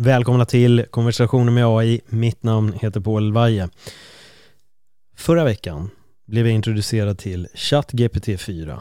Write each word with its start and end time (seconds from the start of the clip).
Välkomna 0.00 0.44
till 0.44 0.84
konversationer 0.90 1.52
med 1.52 1.66
AI. 1.66 2.00
Mitt 2.06 2.42
namn 2.42 2.72
heter 2.72 3.00
Paul 3.00 3.32
Vaje. 3.32 3.68
Förra 5.16 5.44
veckan 5.44 5.90
blev 6.26 6.46
jag 6.46 6.54
introducerad 6.54 7.18
till 7.18 7.48
ChatGPT 7.54 8.40
4 8.40 8.80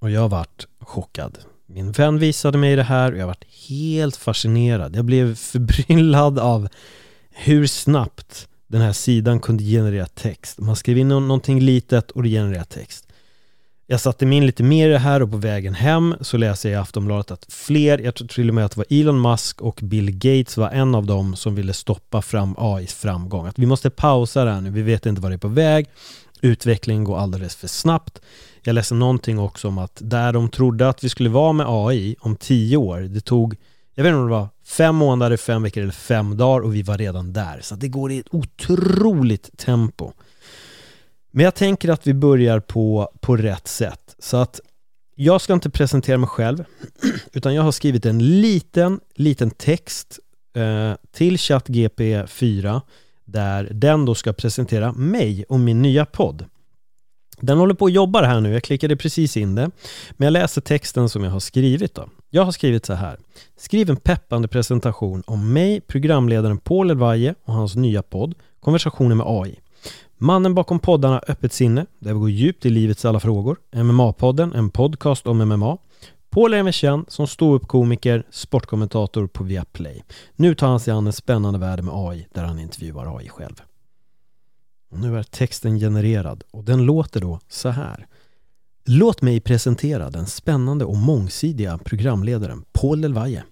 och 0.00 0.10
jag 0.10 0.28
varit 0.28 0.66
chockad. 0.80 1.38
Min 1.68 1.92
vän 1.92 2.18
visade 2.18 2.58
mig 2.58 2.76
det 2.76 2.82
här 2.82 3.12
och 3.12 3.18
jag 3.18 3.26
varit 3.26 3.44
helt 3.68 4.16
fascinerad. 4.16 4.96
Jag 4.96 5.04
blev 5.04 5.34
förbryllad 5.34 6.38
av 6.38 6.68
hur 7.30 7.66
snabbt 7.66 8.48
den 8.66 8.80
här 8.80 8.92
sidan 8.92 9.40
kunde 9.40 9.64
generera 9.64 10.06
text. 10.06 10.58
Man 10.58 10.76
skrev 10.76 10.98
in 10.98 11.08
någonting 11.08 11.60
litet 11.60 12.10
och 12.10 12.22
det 12.22 12.28
genererar 12.28 12.64
text. 12.64 13.11
Jag 13.92 14.00
satte 14.00 14.26
mig 14.26 14.38
in 14.38 14.46
lite 14.46 14.62
mer 14.62 14.88
i 14.88 14.92
det 14.92 14.98
här 14.98 15.22
och 15.22 15.30
på 15.30 15.36
vägen 15.36 15.74
hem 15.74 16.14
så 16.20 16.36
läser 16.36 16.68
jag 16.68 16.78
i 16.78 16.82
Aftonbladet 16.82 17.30
att 17.30 17.46
fler, 17.48 17.98
jag 17.98 18.14
tror 18.14 18.28
till 18.28 18.48
och 18.48 18.54
med 18.54 18.64
att 18.64 18.72
det 18.72 18.76
var 18.76 18.86
Elon 18.90 19.20
Musk 19.20 19.60
och 19.60 19.80
Bill 19.82 20.10
Gates 20.10 20.56
var 20.56 20.70
en 20.70 20.94
av 20.94 21.06
dem 21.06 21.36
som 21.36 21.54
ville 21.54 21.72
stoppa 21.72 22.22
fram 22.22 22.54
AIs 22.58 22.94
framgång. 22.94 23.46
Att 23.46 23.58
vi 23.58 23.66
måste 23.66 23.90
pausa 23.90 24.44
det 24.44 24.50
här 24.50 24.60
nu, 24.60 24.70
vi 24.70 24.82
vet 24.82 25.06
inte 25.06 25.20
vad 25.20 25.30
det 25.30 25.34
är 25.34 25.38
på 25.38 25.48
väg. 25.48 25.86
Utvecklingen 26.40 27.04
går 27.04 27.18
alldeles 27.18 27.56
för 27.56 27.68
snabbt. 27.68 28.20
Jag 28.62 28.74
läste 28.74 28.94
någonting 28.94 29.38
också 29.38 29.68
om 29.68 29.78
att 29.78 29.98
där 30.00 30.32
de 30.32 30.48
trodde 30.48 30.88
att 30.88 31.04
vi 31.04 31.08
skulle 31.08 31.30
vara 31.30 31.52
med 31.52 31.66
AI 31.68 32.16
om 32.20 32.36
tio 32.36 32.76
år, 32.76 33.00
det 33.00 33.20
tog, 33.20 33.56
jag 33.94 34.04
vet 34.04 34.10
inte 34.10 34.18
om 34.18 34.26
det 34.26 34.34
var 34.34 34.48
fem 34.64 34.96
månader, 34.96 35.36
fem 35.36 35.62
veckor 35.62 35.82
eller 35.82 35.92
fem 35.92 36.36
dagar 36.36 36.60
och 36.60 36.74
vi 36.74 36.82
var 36.82 36.98
redan 36.98 37.32
där. 37.32 37.60
Så 37.62 37.74
det 37.74 37.88
går 37.88 38.12
i 38.12 38.18
ett 38.18 38.26
otroligt 38.30 39.58
tempo. 39.58 40.12
Men 41.32 41.44
jag 41.44 41.54
tänker 41.54 41.88
att 41.88 42.06
vi 42.06 42.14
börjar 42.14 42.60
på, 42.60 43.10
på 43.20 43.36
rätt 43.36 43.68
sätt. 43.68 44.16
Så 44.18 44.36
att 44.36 44.60
jag 45.14 45.40
ska 45.40 45.52
inte 45.52 45.70
presentera 45.70 46.18
mig 46.18 46.28
själv, 46.28 46.64
utan 47.32 47.54
jag 47.54 47.62
har 47.62 47.72
skrivit 47.72 48.06
en 48.06 48.40
liten, 48.40 49.00
liten 49.14 49.50
text 49.50 50.18
eh, 50.56 50.92
till 51.12 51.38
ChatGP 51.38 52.26
4 52.26 52.82
där 53.24 53.68
den 53.72 54.04
då 54.04 54.14
ska 54.14 54.32
presentera 54.32 54.92
mig 54.92 55.44
och 55.48 55.60
min 55.60 55.82
nya 55.82 56.06
podd. 56.06 56.44
Den 57.40 57.58
håller 57.58 57.74
på 57.74 57.86
att 57.86 57.92
jobba 57.92 58.22
här 58.22 58.40
nu, 58.40 58.52
jag 58.52 58.62
klickade 58.62 58.96
precis 58.96 59.36
in 59.36 59.54
det. 59.54 59.70
Men 60.10 60.26
jag 60.26 60.32
läser 60.32 60.60
texten 60.60 61.08
som 61.08 61.24
jag 61.24 61.30
har 61.30 61.40
skrivit 61.40 61.94
då. 61.94 62.08
Jag 62.30 62.44
har 62.44 62.52
skrivit 62.52 62.86
så 62.86 62.92
här. 62.92 63.18
Skriv 63.56 63.90
en 63.90 63.96
peppande 63.96 64.48
presentation 64.48 65.22
om 65.26 65.52
mig, 65.52 65.80
programledaren 65.80 66.58
Paul 66.58 66.90
Elvaje 66.90 67.34
och 67.44 67.54
hans 67.54 67.76
nya 67.76 68.02
podd 68.02 68.34
Konversationer 68.60 69.14
med 69.14 69.26
AI. 69.28 69.60
Mannen 70.22 70.54
bakom 70.54 70.78
poddarna 70.78 71.22
Öppet 71.28 71.52
sinne, 71.52 71.86
där 71.98 72.12
vi 72.12 72.18
går 72.18 72.30
djupt 72.30 72.66
i 72.66 72.70
livets 72.70 73.04
alla 73.04 73.20
frågor. 73.20 73.56
MMA-podden, 73.72 74.56
en 74.56 74.70
podcast 74.70 75.26
om 75.26 75.38
MMA. 75.38 75.78
Paul 76.30 76.54
är 76.54 76.58
även 76.58 76.72
känd 76.72 77.10
som 77.10 77.26
ståuppkomiker, 77.26 78.26
sportkommentator 78.30 79.26
på 79.26 79.44
Viaplay. 79.44 80.04
Nu 80.36 80.54
tar 80.54 80.66
han 80.66 80.80
sig 80.80 80.92
an 80.92 81.06
en 81.06 81.12
spännande 81.12 81.58
värld 81.58 81.84
med 81.84 81.94
AI, 81.96 82.26
där 82.34 82.44
han 82.44 82.58
intervjuar 82.58 83.18
AI 83.18 83.28
själv. 83.28 83.62
Och 84.90 84.98
nu 84.98 85.18
är 85.18 85.22
texten 85.22 85.78
genererad 85.78 86.42
och 86.50 86.64
den 86.64 86.84
låter 86.84 87.20
då 87.20 87.40
så 87.48 87.68
här. 87.68 88.06
Låt 88.84 89.22
mig 89.22 89.40
presentera 89.40 90.10
den 90.10 90.26
spännande 90.26 90.84
och 90.84 90.96
mångsidiga 90.96 91.78
programledaren 91.78 92.64
Paul 92.72 93.04
Elvaje. 93.04 93.44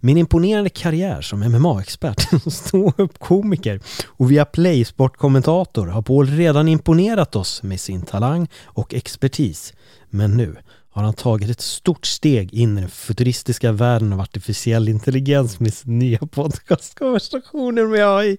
Min 0.00 0.16
imponerande 0.16 0.70
karriär 0.70 1.20
som 1.20 1.40
MMA-expert, 1.40 2.28
ståuppkomiker 2.52 3.80
och 4.06 4.30
via 4.30 4.44
Play 4.44 4.84
sportkommentator 4.84 5.86
har 5.86 6.02
Paul 6.02 6.26
redan 6.26 6.68
imponerat 6.68 7.36
oss 7.36 7.62
med 7.62 7.80
sin 7.80 8.02
talang 8.02 8.48
och 8.64 8.94
expertis. 8.94 9.74
Men 10.10 10.36
nu 10.36 10.56
har 10.90 11.02
han 11.02 11.14
tagit 11.14 11.50
ett 11.50 11.60
stort 11.60 12.06
steg 12.06 12.54
in 12.54 12.78
i 12.78 12.80
den 12.80 12.90
futuristiska 12.90 13.72
världen 13.72 14.12
av 14.12 14.20
artificiell 14.20 14.88
intelligens 14.88 15.60
med 15.60 15.74
sin 15.74 15.98
nya 15.98 16.18
podcast 16.18 16.98
Konversationer 16.98 17.86
med 17.86 18.08
AI. 18.08 18.36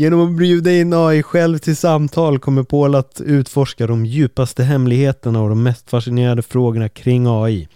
Genom 0.00 0.20
att 0.20 0.38
bjuda 0.38 0.72
in 0.72 0.92
AI 0.92 1.22
själv 1.22 1.58
till 1.58 1.76
samtal 1.76 2.38
kommer 2.38 2.62
Paul 2.62 2.94
att 2.94 3.20
utforska 3.24 3.86
de 3.86 4.06
djupaste 4.06 4.62
hemligheterna 4.62 5.42
och 5.42 5.48
de 5.48 5.62
mest 5.62 5.90
fascinerande 5.90 6.42
frågorna 6.42 6.88
kring 6.88 7.26
AI. 7.26 7.68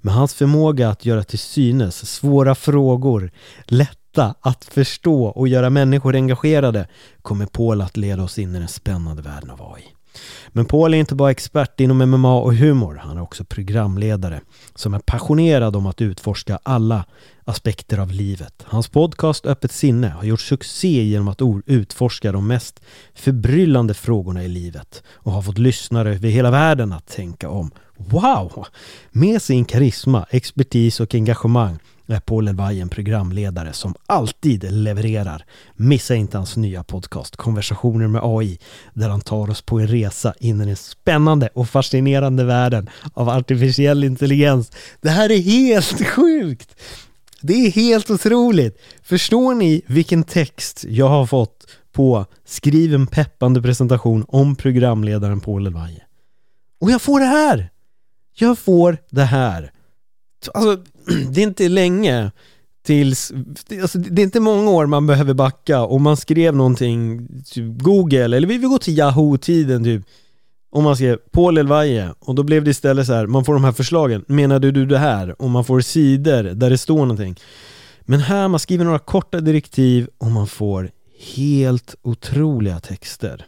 Med 0.00 0.14
hans 0.14 0.34
förmåga 0.34 0.88
att 0.88 1.04
göra 1.04 1.24
till 1.24 1.38
synes 1.38 2.10
svåra 2.10 2.54
frågor 2.54 3.30
lätta 3.64 4.34
att 4.40 4.64
förstå 4.64 5.24
och 5.24 5.48
göra 5.48 5.70
människor 5.70 6.14
engagerade 6.14 6.88
kommer 7.22 7.46
Paul 7.46 7.80
att 7.80 7.96
leda 7.96 8.22
oss 8.22 8.38
in 8.38 8.54
i 8.54 8.58
den 8.58 8.68
spännande 8.68 9.22
världen 9.22 9.50
av 9.50 9.74
AI. 9.74 9.95
Men 10.48 10.64
Paul 10.64 10.94
är 10.94 10.98
inte 10.98 11.14
bara 11.14 11.30
expert 11.30 11.80
inom 11.80 11.98
MMA 11.98 12.40
och 12.40 12.54
humor, 12.54 13.00
han 13.04 13.16
är 13.16 13.22
också 13.22 13.44
programledare 13.44 14.40
som 14.74 14.94
är 14.94 14.98
passionerad 14.98 15.76
om 15.76 15.86
att 15.86 16.00
utforska 16.00 16.58
alla 16.62 17.04
aspekter 17.44 17.98
av 17.98 18.12
livet. 18.12 18.64
Hans 18.64 18.88
podcast 18.88 19.46
Öppet 19.46 19.72
sinne 19.72 20.08
har 20.08 20.24
gjort 20.24 20.40
succé 20.40 21.04
genom 21.04 21.28
att 21.28 21.40
utforska 21.66 22.32
de 22.32 22.46
mest 22.46 22.80
förbryllande 23.14 23.94
frågorna 23.94 24.44
i 24.44 24.48
livet 24.48 25.02
och 25.12 25.32
har 25.32 25.42
fått 25.42 25.58
lyssnare 25.58 26.14
över 26.14 26.28
hela 26.28 26.50
världen 26.50 26.92
att 26.92 27.06
tänka 27.06 27.48
om. 27.48 27.70
Wow! 27.96 28.66
Med 29.10 29.42
sin 29.42 29.64
karisma, 29.64 30.26
expertis 30.30 31.00
och 31.00 31.14
engagemang 31.14 31.78
är 32.14 32.20
Paul 32.20 32.48
Elvaj 32.48 32.80
en 32.80 32.88
programledare 32.88 33.72
som 33.72 33.94
alltid 34.06 34.72
levererar. 34.72 35.44
Missa 35.74 36.14
inte 36.14 36.36
hans 36.36 36.56
nya 36.56 36.84
podcast 36.84 37.36
Konversationer 37.36 38.06
med 38.06 38.20
AI 38.24 38.58
där 38.94 39.08
han 39.08 39.20
tar 39.20 39.50
oss 39.50 39.62
på 39.62 39.80
en 39.80 39.88
resa 39.88 40.34
in 40.40 40.60
i 40.60 40.64
den 40.66 40.76
spännande 40.76 41.48
och 41.54 41.68
fascinerande 41.68 42.44
världen 42.44 42.90
av 43.14 43.28
artificiell 43.28 44.04
intelligens. 44.04 44.72
Det 45.00 45.10
här 45.10 45.30
är 45.30 45.40
helt 45.40 46.06
sjukt! 46.08 46.80
Det 47.40 47.66
är 47.66 47.70
helt 47.70 48.10
otroligt! 48.10 48.78
Förstår 49.02 49.54
ni 49.54 49.82
vilken 49.86 50.24
text 50.24 50.84
jag 50.88 51.08
har 51.08 51.26
fått 51.26 51.66
på 51.92 52.26
Skriv 52.44 52.94
en 52.94 53.06
peppande 53.06 53.62
presentation 53.62 54.24
om 54.28 54.56
programledaren 54.56 55.40
Paul 55.40 55.66
Elvaje. 55.66 56.02
Och 56.80 56.90
jag 56.90 57.02
får 57.02 57.20
det 57.20 57.26
här! 57.26 57.70
Jag 58.38 58.58
får 58.58 58.98
det 59.10 59.24
här. 59.24 59.70
Alltså, 60.54 60.82
det 61.30 61.40
är 61.40 61.46
inte 61.46 61.68
länge 61.68 62.30
tills, 62.86 63.32
alltså 63.82 63.98
det 63.98 64.22
är 64.22 64.24
inte 64.24 64.40
många 64.40 64.70
år 64.70 64.86
man 64.86 65.06
behöver 65.06 65.34
backa 65.34 65.82
och 65.82 66.00
man 66.00 66.16
skrev 66.16 66.56
någonting, 66.56 67.28
typ 67.44 67.82
Google, 67.82 68.24
eller 68.24 68.48
vi 68.48 68.58
vill 68.58 68.68
gå 68.68 68.78
till 68.78 68.98
Yahoo-tiden 68.98 69.84
typ, 69.84 70.02
om 70.70 70.84
man 70.84 70.96
skrev 70.96 71.16
Paul 71.16 71.58
Elvaje 71.58 72.14
och 72.18 72.34
då 72.34 72.42
blev 72.42 72.64
det 72.64 72.70
istället 72.70 73.06
så 73.06 73.12
här, 73.12 73.26
man 73.26 73.44
får 73.44 73.54
de 73.54 73.64
här 73.64 73.72
förslagen, 73.72 74.24
menade 74.28 74.70
du 74.70 74.86
det 74.86 74.98
här? 74.98 75.42
Och 75.42 75.50
man 75.50 75.64
får 75.64 75.80
sidor 75.80 76.42
där 76.42 76.70
det 76.70 76.78
står 76.78 76.98
någonting. 76.98 77.36
Men 78.00 78.20
här, 78.20 78.48
man 78.48 78.60
skriver 78.60 78.84
några 78.84 78.98
korta 78.98 79.40
direktiv 79.40 80.08
och 80.18 80.30
man 80.30 80.46
får 80.46 80.90
helt 81.34 81.94
otroliga 82.02 82.80
texter. 82.80 83.44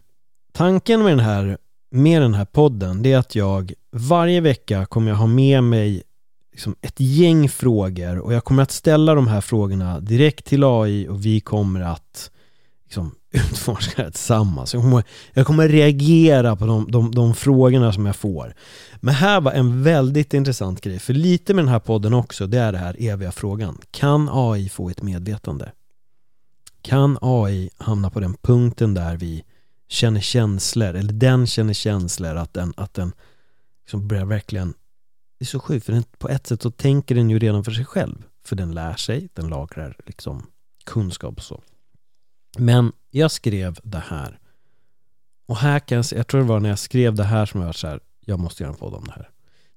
Tanken 0.52 1.02
med 1.02 1.12
den 1.12 1.20
här, 1.20 1.58
med 1.90 2.22
den 2.22 2.34
här 2.34 2.44
podden, 2.44 3.02
det 3.02 3.12
är 3.12 3.18
att 3.18 3.34
jag 3.34 3.72
varje 3.92 4.40
vecka 4.40 4.86
kommer 4.86 5.10
jag 5.10 5.16
ha 5.16 5.26
med 5.26 5.64
mig 5.64 6.02
liksom 6.58 6.76
ett 6.80 7.00
gäng 7.00 7.48
frågor 7.48 8.18
och 8.18 8.32
jag 8.32 8.44
kommer 8.44 8.62
att 8.62 8.70
ställa 8.70 9.14
de 9.14 9.28
här 9.28 9.40
frågorna 9.40 10.00
direkt 10.00 10.44
till 10.44 10.64
AI 10.64 11.08
och 11.08 11.26
vi 11.26 11.40
kommer 11.40 11.80
att 11.80 12.30
liksom, 12.84 13.14
utforska 13.30 14.04
det 14.04 14.10
tillsammans. 14.10 14.74
Jag 14.74 14.82
kommer, 14.82 15.04
jag 15.32 15.46
kommer 15.46 15.68
reagera 15.68 16.56
på 16.56 16.66
de, 16.66 16.90
de, 16.90 17.10
de 17.10 17.34
frågorna 17.34 17.92
som 17.92 18.06
jag 18.06 18.16
får. 18.16 18.54
Men 18.96 19.14
här 19.14 19.40
var 19.40 19.52
en 19.52 19.82
väldigt 19.82 20.34
intressant 20.34 20.80
grej, 20.80 20.98
för 20.98 21.14
lite 21.14 21.54
med 21.54 21.64
den 21.64 21.72
här 21.72 21.78
podden 21.78 22.14
också, 22.14 22.46
det 22.46 22.58
är 22.58 22.72
den 22.72 22.80
här 22.80 22.96
eviga 22.98 23.32
frågan. 23.32 23.78
Kan 23.90 24.28
AI 24.32 24.68
få 24.68 24.90
ett 24.90 25.02
medvetande? 25.02 25.72
Kan 26.82 27.18
AI 27.20 27.70
hamna 27.76 28.10
på 28.10 28.20
den 28.20 28.34
punkten 28.34 28.94
där 28.94 29.16
vi 29.16 29.44
känner 29.88 30.20
känslor, 30.20 30.94
eller 30.94 31.12
den 31.12 31.46
känner 31.46 31.74
känslor, 31.74 32.36
att 32.36 32.54
den, 32.54 32.74
att 32.76 32.94
den 32.94 33.12
liksom 33.84 34.08
börjar 34.08 34.24
verkligen 34.24 34.74
det 35.38 35.44
är 35.44 35.46
så 35.46 35.60
sjukt, 35.60 35.86
för 35.86 35.92
den, 35.92 36.04
på 36.18 36.28
ett 36.28 36.46
sätt 36.46 36.62
så 36.62 36.70
tänker 36.70 37.14
den 37.14 37.30
ju 37.30 37.38
redan 37.38 37.64
för 37.64 37.72
sig 37.72 37.84
själv. 37.84 38.24
För 38.44 38.56
den 38.56 38.74
lär 38.74 38.96
sig, 38.96 39.28
den 39.34 39.48
lagrar 39.48 39.96
liksom 40.06 40.46
kunskap 40.84 41.36
och 41.36 41.44
så. 41.44 41.62
Men 42.58 42.92
jag 43.10 43.30
skrev 43.30 43.78
det 43.82 44.02
här. 44.06 44.38
Och 45.48 45.56
här 45.56 45.78
kan 45.78 45.96
jag, 45.96 46.04
jag 46.10 46.26
tror 46.26 46.40
det 46.40 46.46
var 46.46 46.60
när 46.60 46.68
jag 46.68 46.78
skrev 46.78 47.14
det 47.14 47.24
här 47.24 47.46
som 47.46 47.60
jag 47.60 47.66
var 47.66 47.72
så 47.72 47.86
här, 47.86 48.00
jag 48.20 48.40
måste 48.40 48.62
göra 48.62 48.72
en 48.72 48.78
podd 48.78 48.94
om 48.94 49.04
det 49.04 49.12
här. 49.12 49.30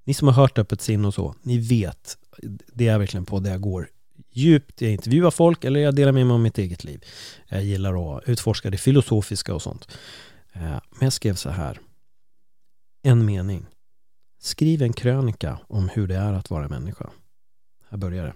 Ni 0.03 0.13
som 0.13 0.27
har 0.27 0.35
hört 0.35 0.57
Öppet 0.57 0.81
sinne 0.81 1.07
och 1.07 1.13
så, 1.13 1.35
ni 1.41 1.57
vet, 1.57 2.17
det 2.73 2.87
är 2.87 2.99
verkligen 2.99 3.25
på 3.25 3.39
det 3.39 3.49
jag 3.49 3.61
går 3.61 3.89
djupt. 4.31 4.81
Jag 4.81 4.91
intervjuar 4.91 5.31
folk 5.31 5.63
eller 5.63 5.79
jag 5.79 5.95
delar 5.95 6.11
med 6.11 6.27
mig 6.27 6.33
om 6.33 6.43
mitt 6.43 6.57
eget 6.57 6.83
liv. 6.83 7.05
Jag 7.47 7.63
gillar 7.63 8.17
att 8.17 8.23
utforska 8.29 8.69
det 8.69 8.77
filosofiska 8.77 9.53
och 9.53 9.61
sånt. 9.61 9.87
Eh, 10.53 10.61
men 10.61 10.99
jag 10.99 11.13
skrev 11.13 11.35
så 11.35 11.49
här. 11.49 11.79
En 13.03 13.25
mening. 13.25 13.65
Skriv 14.43 14.81
en 14.81 14.93
krönika 14.93 15.59
om 15.67 15.89
hur 15.89 16.07
det 16.07 16.15
är 16.15 16.33
att 16.33 16.49
vara 16.49 16.67
människa. 16.67 17.09
Här 17.89 17.97
börjar 17.97 18.25
det. 18.25 18.33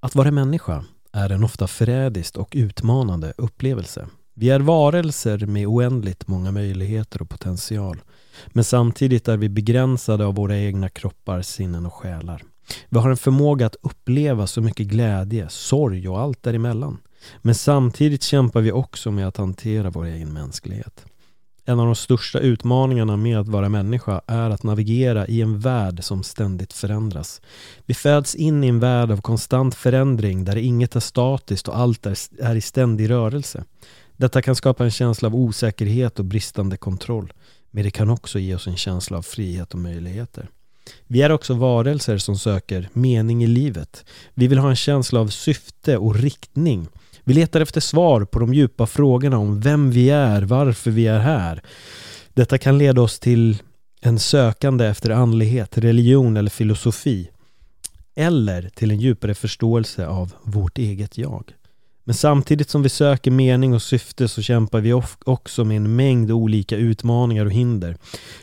Att 0.00 0.14
vara 0.14 0.30
människa 0.30 0.84
är 1.12 1.30
en 1.30 1.44
ofta 1.44 1.66
förrädiskt 1.66 2.36
och 2.36 2.52
utmanande 2.56 3.32
upplevelse. 3.36 4.08
Vi 4.34 4.50
är 4.50 4.60
varelser 4.60 5.46
med 5.46 5.66
oändligt 5.66 6.28
många 6.28 6.52
möjligheter 6.52 7.22
och 7.22 7.28
potential. 7.28 8.02
Men 8.46 8.64
samtidigt 8.64 9.28
är 9.28 9.36
vi 9.36 9.48
begränsade 9.48 10.26
av 10.26 10.34
våra 10.34 10.58
egna 10.58 10.88
kroppar, 10.88 11.42
sinnen 11.42 11.86
och 11.86 11.94
själar. 11.94 12.42
Vi 12.88 12.98
har 12.98 13.10
en 13.10 13.16
förmåga 13.16 13.66
att 13.66 13.76
uppleva 13.82 14.46
så 14.46 14.60
mycket 14.60 14.86
glädje, 14.86 15.48
sorg 15.48 16.08
och 16.08 16.20
allt 16.20 16.42
däremellan. 16.42 16.98
Men 17.42 17.54
samtidigt 17.54 18.22
kämpar 18.22 18.60
vi 18.60 18.72
också 18.72 19.10
med 19.10 19.28
att 19.28 19.36
hantera 19.36 19.90
vår 19.90 20.04
egen 20.04 20.32
mänsklighet. 20.32 21.06
En 21.68 21.80
av 21.80 21.86
de 21.86 21.94
största 21.94 22.38
utmaningarna 22.38 23.16
med 23.16 23.38
att 23.38 23.48
vara 23.48 23.68
människa 23.68 24.20
är 24.26 24.50
att 24.50 24.62
navigera 24.62 25.26
i 25.26 25.42
en 25.42 25.58
värld 25.58 26.04
som 26.04 26.22
ständigt 26.22 26.72
förändras. 26.72 27.40
Vi 27.86 27.94
föds 27.94 28.34
in 28.34 28.64
i 28.64 28.68
en 28.68 28.80
värld 28.80 29.10
av 29.10 29.20
konstant 29.20 29.74
förändring 29.74 30.44
där 30.44 30.56
inget 30.56 30.96
är 30.96 31.00
statiskt 31.00 31.68
och 31.68 31.78
allt 31.78 32.06
är 32.40 32.54
i 32.54 32.60
ständig 32.60 33.10
rörelse. 33.10 33.64
Detta 34.16 34.42
kan 34.42 34.56
skapa 34.56 34.84
en 34.84 34.90
känsla 34.90 35.28
av 35.28 35.34
osäkerhet 35.34 36.18
och 36.18 36.24
bristande 36.24 36.76
kontroll. 36.76 37.32
Men 37.70 37.84
det 37.84 37.90
kan 37.90 38.10
också 38.10 38.38
ge 38.38 38.54
oss 38.54 38.66
en 38.66 38.76
känsla 38.76 39.18
av 39.18 39.22
frihet 39.22 39.74
och 39.74 39.80
möjligheter. 39.80 40.48
Vi 41.06 41.22
är 41.22 41.32
också 41.32 41.54
varelser 41.54 42.18
som 42.18 42.38
söker 42.38 42.88
mening 42.92 43.44
i 43.44 43.46
livet. 43.46 44.04
Vi 44.34 44.46
vill 44.46 44.58
ha 44.58 44.70
en 44.70 44.76
känsla 44.76 45.20
av 45.20 45.28
syfte 45.28 45.96
och 45.96 46.14
riktning. 46.14 46.88
Vi 47.28 47.34
letar 47.34 47.60
efter 47.60 47.80
svar 47.80 48.24
på 48.24 48.38
de 48.38 48.54
djupa 48.54 48.86
frågorna 48.86 49.38
om 49.38 49.60
vem 49.60 49.90
vi 49.90 50.10
är, 50.10 50.42
varför 50.42 50.90
vi 50.90 51.06
är 51.06 51.18
här. 51.18 51.62
Detta 52.34 52.58
kan 52.58 52.78
leda 52.78 53.02
oss 53.02 53.18
till 53.18 53.62
en 54.00 54.18
sökande 54.18 54.86
efter 54.86 55.10
andlighet, 55.10 55.78
religion 55.78 56.36
eller 56.36 56.50
filosofi. 56.50 57.30
Eller 58.16 58.68
till 58.68 58.90
en 58.90 59.00
djupare 59.00 59.34
förståelse 59.34 60.06
av 60.06 60.32
vårt 60.42 60.78
eget 60.78 61.18
jag. 61.18 61.52
Men 62.04 62.14
samtidigt 62.14 62.70
som 62.70 62.82
vi 62.82 62.88
söker 62.88 63.30
mening 63.30 63.74
och 63.74 63.82
syfte 63.82 64.28
så 64.28 64.42
kämpar 64.42 64.80
vi 64.80 64.92
också 65.24 65.64
med 65.64 65.76
en 65.76 65.96
mängd 65.96 66.30
olika 66.30 66.76
utmaningar 66.76 67.46
och 67.46 67.52
hinder. 67.52 67.96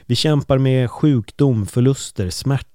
Vi 0.05 0.15
kämpar 0.15 0.57
med 0.57 0.91
sjukdom, 0.91 1.65
förluster, 1.65 2.29
smärta, 2.29 2.72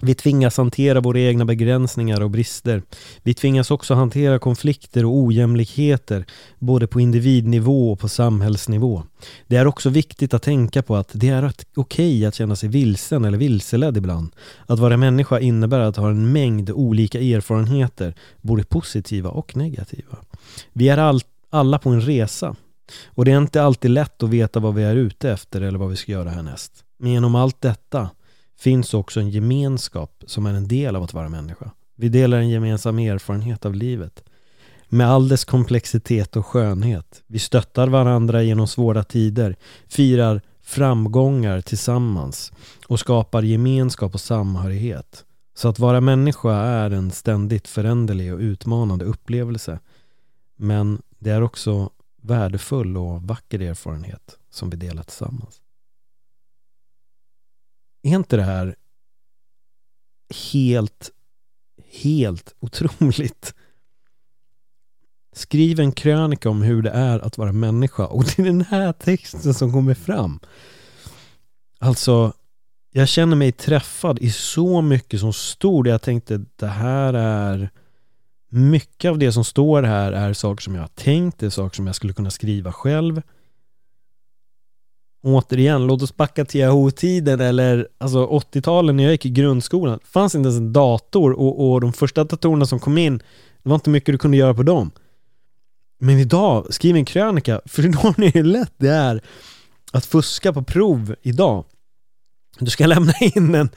vi 0.00 0.14
tvingas 0.14 0.56
hantera 0.56 1.00
våra 1.00 1.20
egna 1.20 1.44
begränsningar 1.44 2.20
och 2.20 2.30
brister. 2.30 2.82
Vi 3.22 3.34
tvingas 3.34 3.70
också 3.70 3.94
hantera 3.94 4.38
konflikter 4.38 5.04
och 5.04 5.16
ojämlikheter 5.16 6.24
både 6.58 6.86
på 6.86 7.00
individnivå 7.00 7.92
och 7.92 7.98
på 7.98 8.08
samhällsnivå. 8.08 9.02
Det 9.46 9.56
är 9.56 9.66
också 9.66 9.90
viktigt 9.90 10.34
att 10.34 10.42
tänka 10.42 10.82
på 10.82 10.96
att 10.96 11.10
det 11.12 11.28
är 11.28 11.44
okej 11.44 11.74
okay 11.74 12.24
att 12.24 12.34
känna 12.34 12.56
sig 12.56 12.68
vilsen 12.68 13.24
eller 13.24 13.38
vilseledd 13.38 13.96
ibland. 13.96 14.32
Att 14.66 14.78
vara 14.78 14.96
människa 14.96 15.40
innebär 15.40 15.80
att 15.80 15.96
ha 15.96 16.10
en 16.10 16.32
mängd 16.32 16.70
olika 16.70 17.20
erfarenheter, 17.20 18.14
både 18.40 18.64
positiva 18.64 19.30
och 19.30 19.56
negativa. 19.56 20.16
Vi 20.72 20.88
är 20.88 20.98
all, 20.98 21.20
alla 21.50 21.78
på 21.78 21.90
en 21.90 22.00
resa 22.00 22.56
och 23.06 23.24
det 23.24 23.32
är 23.32 23.38
inte 23.38 23.62
alltid 23.62 23.90
lätt 23.90 24.22
att 24.22 24.30
veta 24.30 24.60
vad 24.60 24.74
vi 24.74 24.82
är 24.82 24.96
ute 24.96 25.30
efter 25.30 25.60
eller 25.60 25.78
vad 25.78 25.90
vi 25.90 25.96
ska 25.96 26.12
göra 26.12 26.30
härnäst. 26.30 26.84
Men 26.98 27.12
genom 27.12 27.34
allt 27.34 27.60
detta 27.60 28.10
finns 28.56 28.94
också 28.94 29.20
en 29.20 29.30
gemenskap 29.30 30.24
som 30.26 30.46
är 30.46 30.54
en 30.54 30.68
del 30.68 30.96
av 30.96 31.02
att 31.02 31.14
vara 31.14 31.28
människa. 31.28 31.70
Vi 31.96 32.08
delar 32.08 32.38
en 32.38 32.48
gemensam 32.48 32.98
erfarenhet 32.98 33.64
av 33.66 33.74
livet. 33.74 34.24
Med 34.88 35.10
all 35.10 35.28
dess 35.28 35.44
komplexitet 35.44 36.36
och 36.36 36.46
skönhet. 36.46 37.22
Vi 37.26 37.38
stöttar 37.38 37.88
varandra 37.88 38.42
genom 38.42 38.66
svåra 38.66 39.04
tider, 39.04 39.56
firar 39.88 40.42
framgångar 40.62 41.60
tillsammans 41.60 42.52
och 42.86 43.00
skapar 43.00 43.42
gemenskap 43.42 44.14
och 44.14 44.20
samhörighet. 44.20 45.24
Så 45.54 45.68
att 45.68 45.78
vara 45.78 46.00
människa 46.00 46.52
är 46.54 46.90
en 46.90 47.10
ständigt 47.10 47.68
föränderlig 47.68 48.34
och 48.34 48.40
utmanande 48.40 49.04
upplevelse. 49.04 49.78
Men 50.56 51.02
det 51.18 51.30
är 51.30 51.42
också 51.42 51.90
värdefull 52.22 52.96
och 52.96 53.22
vacker 53.22 53.62
erfarenhet 53.62 54.38
som 54.50 54.70
vi 54.70 54.76
delar 54.76 55.02
tillsammans. 55.02 55.60
Är 58.04 58.16
inte 58.16 58.36
det 58.36 58.42
här 58.42 58.74
helt, 60.52 61.10
helt 61.90 62.54
otroligt? 62.60 63.54
Skriv 65.32 65.80
en 65.80 65.92
krönika 65.92 66.50
om 66.50 66.62
hur 66.62 66.82
det 66.82 66.90
är 66.90 67.18
att 67.18 67.38
vara 67.38 67.52
människa 67.52 68.06
och 68.06 68.24
det 68.24 68.38
är 68.38 68.46
den 68.46 68.60
här 68.60 68.92
texten 68.92 69.54
som 69.54 69.72
kommer 69.72 69.94
fram. 69.94 70.40
Alltså, 71.78 72.32
jag 72.90 73.08
känner 73.08 73.36
mig 73.36 73.52
träffad 73.52 74.18
i 74.18 74.30
så 74.30 74.82
mycket 74.82 75.20
som 75.20 75.32
stod. 75.32 75.86
Jag 75.86 76.02
tänkte 76.02 76.44
det 76.56 76.66
här 76.66 77.14
är 77.14 77.70
mycket 78.48 79.08
av 79.10 79.18
det 79.18 79.32
som 79.32 79.44
står 79.44 79.82
här 79.82 80.12
är 80.12 80.32
saker 80.32 80.62
som 80.62 80.74
jag 80.74 80.82
har 80.82 80.88
tänkt, 80.88 81.38
det 81.38 81.46
är 81.46 81.50
saker 81.50 81.76
som 81.76 81.86
jag 81.86 81.96
skulle 81.96 82.12
kunna 82.12 82.30
skriva 82.30 82.72
själv 82.72 83.22
återigen, 85.24 85.86
låt 85.86 86.02
oss 86.02 86.16
backa 86.16 86.44
till 86.44 86.60
Yahoo-tiden 86.60 87.40
eller 87.40 87.88
alltså 87.98 88.26
80-talen 88.26 88.96
när 88.96 89.04
jag 89.04 89.12
gick 89.12 89.26
i 89.26 89.30
grundskolan. 89.30 89.98
Det 90.02 90.10
fanns 90.10 90.34
inte 90.34 90.48
ens 90.48 90.58
en 90.58 90.72
dator 90.72 91.32
och, 91.32 91.72
och 91.72 91.80
de 91.80 91.92
första 91.92 92.24
datorerna 92.24 92.66
som 92.66 92.80
kom 92.80 92.98
in, 92.98 93.18
det 93.62 93.68
var 93.68 93.74
inte 93.74 93.90
mycket 93.90 94.14
du 94.14 94.18
kunde 94.18 94.36
göra 94.36 94.54
på 94.54 94.62
dem. 94.62 94.90
Men 96.00 96.18
idag, 96.18 96.74
skriv 96.74 96.96
en 96.96 97.04
krönika, 97.04 97.60
förstår 97.66 98.20
ni 98.20 98.28
hur 98.28 98.44
lätt 98.44 98.74
det 98.76 98.88
är 98.88 99.20
att 99.92 100.06
fuska 100.06 100.52
på 100.52 100.62
prov 100.62 101.14
idag? 101.22 101.64
Du 102.58 102.70
ska 102.70 102.86
lämna 102.86 103.12
in 103.20 103.54
en 103.54 103.68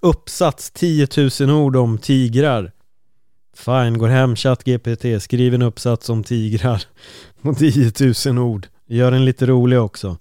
uppsats, 0.00 0.70
10 0.70 1.08
000 1.40 1.50
ord 1.50 1.76
om 1.76 1.98
tigrar. 1.98 2.72
Fine, 3.56 3.98
går 3.98 4.08
hem, 4.08 4.36
ChatGPT, 4.36 5.22
skriv 5.22 5.54
en 5.54 5.62
uppsats 5.62 6.10
om 6.10 6.24
tigrar 6.24 6.82
på 7.42 7.54
10 7.54 7.92
000 8.26 8.38
ord. 8.38 8.66
Gör 8.88 9.10
den 9.10 9.24
lite 9.24 9.46
rolig 9.46 9.80
också. 9.80 10.16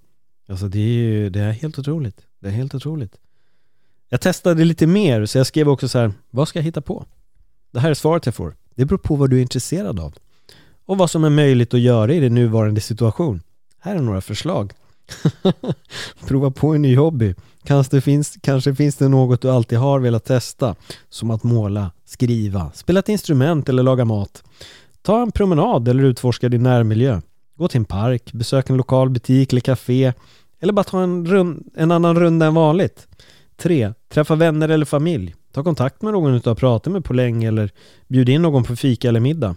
Alltså 0.47 0.67
det 0.67 0.79
är, 0.79 0.93
ju, 0.93 1.29
det 1.29 1.39
är 1.39 1.51
helt 1.51 1.79
otroligt. 1.79 2.21
Det 2.39 2.47
är 2.47 2.51
helt 2.51 2.75
otroligt. 2.75 3.15
Jag 4.09 4.21
testade 4.21 4.65
lite 4.65 4.87
mer 4.87 5.25
så 5.25 5.37
jag 5.37 5.47
skrev 5.47 5.69
också 5.69 5.87
så 5.87 5.99
här, 5.99 6.13
vad 6.29 6.47
ska 6.47 6.59
jag 6.59 6.63
hitta 6.63 6.81
på? 6.81 7.05
Det 7.71 7.79
här 7.79 7.89
är 7.89 7.93
svaret 7.93 8.25
jag 8.25 8.35
får. 8.35 8.55
Det 8.75 8.85
beror 8.85 8.97
på 8.97 9.15
vad 9.15 9.29
du 9.29 9.37
är 9.37 9.41
intresserad 9.41 9.99
av. 9.99 10.13
Och 10.85 10.97
vad 10.97 11.09
som 11.09 11.23
är 11.23 11.29
möjligt 11.29 11.73
att 11.73 11.79
göra 11.79 12.13
i 12.13 12.19
din 12.19 12.35
nuvarande 12.35 12.81
situation. 12.81 13.41
Här 13.79 13.95
är 13.95 13.99
några 13.99 14.21
förslag. 14.21 14.73
Prova 16.27 16.51
på 16.51 16.73
en 16.73 16.81
ny 16.81 16.95
hobby. 16.95 17.35
Kanske 17.63 18.01
finns, 18.01 18.37
kanske 18.41 18.75
finns 18.75 18.95
det 18.95 19.09
något 19.09 19.41
du 19.41 19.51
alltid 19.51 19.77
har 19.77 19.99
velat 19.99 20.25
testa. 20.25 20.75
Som 21.09 21.31
att 21.31 21.43
måla, 21.43 21.91
skriva, 22.05 22.71
spela 22.73 22.99
ett 22.99 23.09
instrument 23.09 23.69
eller 23.69 23.83
laga 23.83 24.05
mat. 24.05 24.43
Ta 25.01 25.21
en 25.21 25.31
promenad 25.31 25.87
eller 25.87 26.03
utforska 26.03 26.49
din 26.49 26.63
närmiljö. 26.63 27.21
Gå 27.57 27.67
till 27.67 27.77
en 27.77 27.85
park, 27.85 28.33
besök 28.33 28.69
en 28.69 28.77
lokal 28.77 29.09
butik 29.09 29.53
eller 29.53 29.61
café 29.61 30.13
eller 30.59 30.73
bara 30.73 30.83
ta 30.83 31.03
en, 31.03 31.25
rund, 31.25 31.69
en 31.75 31.91
annan 31.91 32.19
runda 32.19 32.45
än 32.45 32.53
vanligt. 32.53 33.07
3. 33.57 33.93
Träffa 34.09 34.35
vänner 34.35 34.69
eller 34.69 34.85
familj. 34.85 35.35
Ta 35.51 35.63
kontakt 35.63 36.01
med 36.01 36.13
någon 36.13 36.39
du 36.39 36.49
har 36.49 36.55
pratat 36.55 36.93
med 36.93 37.05
på 37.05 37.13
länge 37.13 37.47
eller 37.47 37.69
bjud 38.07 38.29
in 38.29 38.41
någon 38.41 38.63
på 38.63 38.75
fika 38.75 39.09
eller 39.09 39.19
middag. 39.19 39.55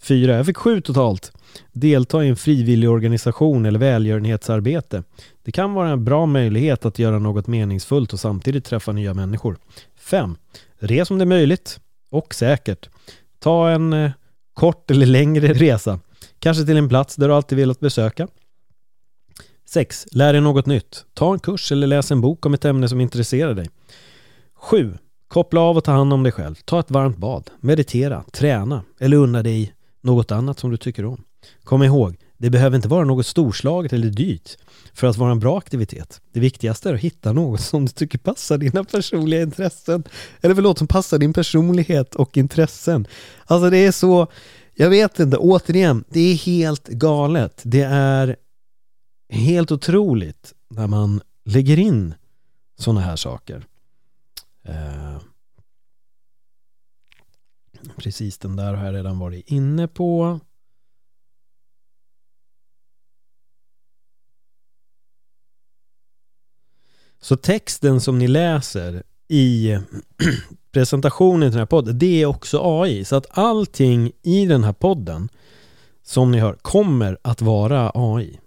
4. 0.00 0.36
Jag 0.36 0.46
fick 0.46 0.56
sju 0.56 0.80
totalt. 0.80 1.32
Delta 1.72 2.24
i 2.24 2.28
en 2.28 2.36
frivillig 2.36 2.90
organisation 2.90 3.66
eller 3.66 3.78
välgörenhetsarbete. 3.78 5.02
Det 5.42 5.52
kan 5.52 5.72
vara 5.72 5.88
en 5.88 6.04
bra 6.04 6.26
möjlighet 6.26 6.84
att 6.84 6.98
göra 6.98 7.18
något 7.18 7.46
meningsfullt 7.46 8.12
och 8.12 8.20
samtidigt 8.20 8.64
träffa 8.64 8.92
nya 8.92 9.14
människor. 9.14 9.56
5. 9.98 10.36
Res 10.78 11.10
om 11.10 11.18
det 11.18 11.24
är 11.24 11.26
möjligt 11.26 11.80
och 12.10 12.34
säkert. 12.34 12.88
Ta 13.38 13.70
en 13.70 13.92
eh, 13.92 14.10
kort 14.54 14.90
eller 14.90 15.06
längre 15.06 15.48
resa. 15.52 16.00
Kanske 16.46 16.64
till 16.64 16.76
en 16.76 16.88
plats 16.88 17.16
där 17.16 17.28
du 17.28 17.34
alltid 17.34 17.58
velat 17.58 17.80
besöka. 17.80 18.28
6. 19.68 20.06
Lär 20.10 20.32
dig 20.32 20.42
något 20.42 20.66
nytt. 20.66 21.04
Ta 21.14 21.32
en 21.32 21.38
kurs 21.38 21.72
eller 21.72 21.86
läs 21.86 22.10
en 22.10 22.20
bok 22.20 22.46
om 22.46 22.54
ett 22.54 22.64
ämne 22.64 22.88
som 22.88 23.00
intresserar 23.00 23.54
dig. 23.54 23.70
7. 24.54 24.98
Koppla 25.28 25.60
av 25.60 25.76
och 25.76 25.84
ta 25.84 25.92
hand 25.92 26.12
om 26.12 26.22
dig 26.22 26.32
själv. 26.32 26.54
Ta 26.64 26.80
ett 26.80 26.90
varmt 26.90 27.16
bad. 27.16 27.50
Meditera. 27.60 28.24
Träna. 28.32 28.82
Eller 29.00 29.16
unna 29.16 29.42
dig 29.42 29.74
något 30.02 30.32
annat 30.32 30.58
som 30.58 30.70
du 30.70 30.76
tycker 30.76 31.04
om. 31.04 31.24
Kom 31.64 31.82
ihåg, 31.82 32.16
det 32.38 32.50
behöver 32.50 32.76
inte 32.76 32.88
vara 32.88 33.04
något 33.04 33.26
storslaget 33.26 33.92
eller 33.92 34.08
dyrt 34.08 34.56
för 34.94 35.06
att 35.06 35.16
vara 35.16 35.30
en 35.30 35.40
bra 35.40 35.58
aktivitet. 35.58 36.20
Det 36.32 36.40
viktigaste 36.40 36.90
är 36.90 36.94
att 36.94 37.00
hitta 37.00 37.32
något 37.32 37.60
som 37.60 37.86
du 37.86 37.92
tycker 37.92 38.18
passar 38.18 38.58
dina 38.58 38.84
personliga 38.84 39.42
intressen. 39.42 40.04
Eller 40.40 40.54
förlåt, 40.54 40.78
som 40.78 40.86
passar 40.86 41.18
din 41.18 41.32
personlighet 41.32 42.14
och 42.14 42.36
intressen. 42.36 43.06
Alltså 43.46 43.70
det 43.70 43.78
är 43.78 43.92
så 43.92 44.28
jag 44.78 44.90
vet 44.90 45.20
inte, 45.20 45.36
återigen, 45.36 46.04
det 46.08 46.20
är 46.20 46.34
helt 46.34 46.88
galet. 46.88 47.60
Det 47.64 47.82
är 47.82 48.36
helt 49.28 49.70
otroligt 49.70 50.54
när 50.68 50.86
man 50.86 51.20
lägger 51.44 51.78
in 51.78 52.14
sådana 52.78 53.00
här 53.00 53.16
saker. 53.16 53.66
Eh, 54.62 55.20
precis 57.96 58.38
den 58.38 58.56
där 58.56 58.74
har 58.74 58.86
jag 58.86 58.94
redan 58.94 59.18
varit 59.18 59.50
inne 59.50 59.88
på. 59.88 60.40
Så 67.20 67.36
texten 67.36 68.00
som 68.00 68.18
ni 68.18 68.28
läser 68.28 69.02
i 69.28 69.78
presentationen 70.76 71.50
till 71.50 71.56
den 71.56 71.58
här 71.58 71.66
podden, 71.66 71.98
det 71.98 72.22
är 72.22 72.26
också 72.26 72.60
AI. 72.62 73.04
Så 73.04 73.16
att 73.16 73.26
allting 73.30 74.12
i 74.22 74.46
den 74.46 74.64
här 74.64 74.72
podden 74.72 75.28
som 76.04 76.32
ni 76.32 76.38
hör 76.38 76.56
kommer 76.62 77.18
att 77.22 77.42
vara 77.42 77.92
AI. 77.94 78.40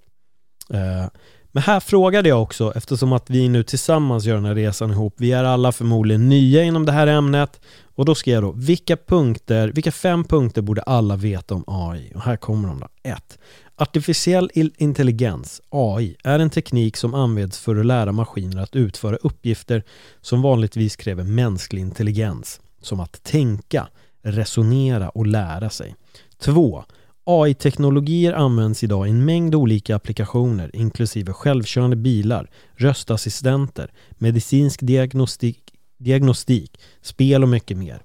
Eh, 0.70 1.08
men 1.52 1.64
här 1.64 1.80
frågade 1.80 2.30
jag 2.30 2.42
också, 2.42 2.74
eftersom 2.76 3.14
att 3.14 3.30
vi 3.30 3.50
nu 3.50 3.64
tillsammans 3.64 4.26
gör 4.26 4.36
den 4.36 4.46
här 4.46 4.56
resan 4.56 4.92
ihop, 4.92 5.14
vi 5.18 5.32
är 5.32 5.44
alla 5.44 5.72
förmodligen 5.72 6.30
nya 6.30 6.64
inom 6.64 6.86
det 6.86 6.92
här 6.92 7.08
ämnet, 7.08 7.62
och 7.96 8.06
då 8.06 8.16
skrev 8.16 8.34
jag 8.34 8.44
då, 8.44 8.52
vilka 8.52 8.98
punkter, 8.98 9.68
vilka 9.68 9.92
fem 9.92 10.24
punkter 10.24 10.62
borde 10.62 10.82
alla 10.82 11.16
veta 11.16 11.56
om 11.56 11.64
AI? 11.68 12.12
Och 12.16 12.22
här 12.22 12.38
kommer 12.38 12.68
de 12.68 12.80
då. 12.80 12.88
1. 13.04 13.40
Artificiell 13.82 14.52
intelligens, 14.78 15.62
AI, 15.70 16.16
är 16.24 16.40
en 16.40 16.50
teknik 16.50 16.98
som 16.98 17.14
används 17.14 17.60
för 17.60 17.76
att 17.76 17.86
lära 17.86 18.12
maskiner 18.12 18.62
att 18.62 18.76
utföra 18.76 19.16
uppgifter 19.16 19.84
som 20.22 20.42
vanligtvis 20.42 20.96
kräver 20.96 21.24
mänsklig 21.24 21.82
intelligens, 21.82 22.62
som 22.82 23.00
att 23.00 23.24
tänka, 23.24 23.88
resonera 24.22 25.10
och 25.10 25.28
lära 25.28 25.70
sig. 25.70 25.96
2. 26.38 26.84
AI-teknologier 27.24 28.34
används 28.34 28.84
idag 28.84 29.08
i 29.08 29.10
en 29.10 29.26
mängd 29.26 29.56
olika 29.56 29.96
applikationer 29.96 30.76
inklusive 30.76 31.34
självkörande 31.34 31.96
bilar, 31.96 32.50
röstassistenter, 32.76 33.92
medicinsk 34.12 34.80
diagnostik, 34.82 35.74
diagnostik, 35.98 36.80
spel 37.02 37.44
och 37.44 37.50
mycket 37.50 37.78
mer. 37.78 38.04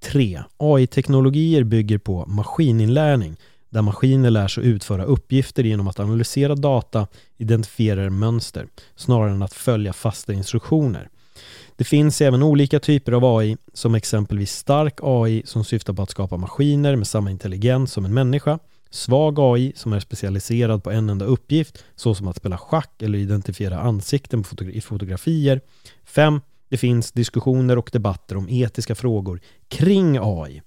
3. 0.00 0.42
AI-teknologier 0.56 1.64
bygger 1.64 1.98
på 1.98 2.26
maskininlärning 2.26 3.36
där 3.70 3.82
maskiner 3.82 4.30
lär 4.30 4.48
sig 4.48 4.66
utföra 4.66 5.04
uppgifter 5.04 5.64
genom 5.64 5.88
att 5.88 6.00
analysera 6.00 6.54
data, 6.54 7.06
identifiera 7.36 8.10
mönster, 8.10 8.66
snarare 8.96 9.30
än 9.30 9.42
att 9.42 9.54
följa 9.54 9.92
fasta 9.92 10.32
instruktioner. 10.32 11.08
Det 11.76 11.84
finns 11.84 12.20
även 12.20 12.42
olika 12.42 12.80
typer 12.80 13.12
av 13.12 13.24
AI, 13.24 13.56
som 13.72 13.94
exempelvis 13.94 14.52
stark 14.52 14.98
AI 15.02 15.42
som 15.44 15.64
syftar 15.64 15.92
på 15.92 16.02
att 16.02 16.10
skapa 16.10 16.36
maskiner 16.36 16.96
med 16.96 17.06
samma 17.06 17.30
intelligens 17.30 17.92
som 17.92 18.04
en 18.04 18.14
människa, 18.14 18.58
svag 18.90 19.38
AI 19.38 19.72
som 19.76 19.92
är 19.92 20.00
specialiserad 20.00 20.82
på 20.82 20.90
en 20.90 21.10
enda 21.10 21.24
uppgift, 21.24 21.84
såsom 21.94 22.28
att 22.28 22.36
spela 22.36 22.58
schack 22.58 23.02
eller 23.02 23.18
identifiera 23.18 23.80
ansikten 23.80 24.44
i 24.72 24.80
fotografier. 24.80 25.60
5. 26.04 26.40
Det 26.68 26.76
finns 26.76 27.12
diskussioner 27.12 27.78
och 27.78 27.90
debatter 27.92 28.36
om 28.36 28.48
etiska 28.48 28.94
frågor 28.94 29.40
kring 29.68 30.18
AI. 30.20 30.62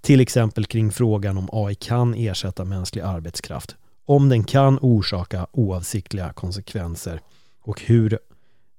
Till 0.00 0.20
exempel 0.20 0.66
kring 0.66 0.92
frågan 0.92 1.38
om 1.38 1.48
AI 1.52 1.74
kan 1.74 2.14
ersätta 2.14 2.64
mänsklig 2.64 3.02
arbetskraft, 3.02 3.76
om 4.04 4.28
den 4.28 4.44
kan 4.44 4.78
orsaka 4.82 5.46
oavsiktliga 5.52 6.32
konsekvenser 6.32 7.20
och 7.60 7.80
hur 7.80 8.18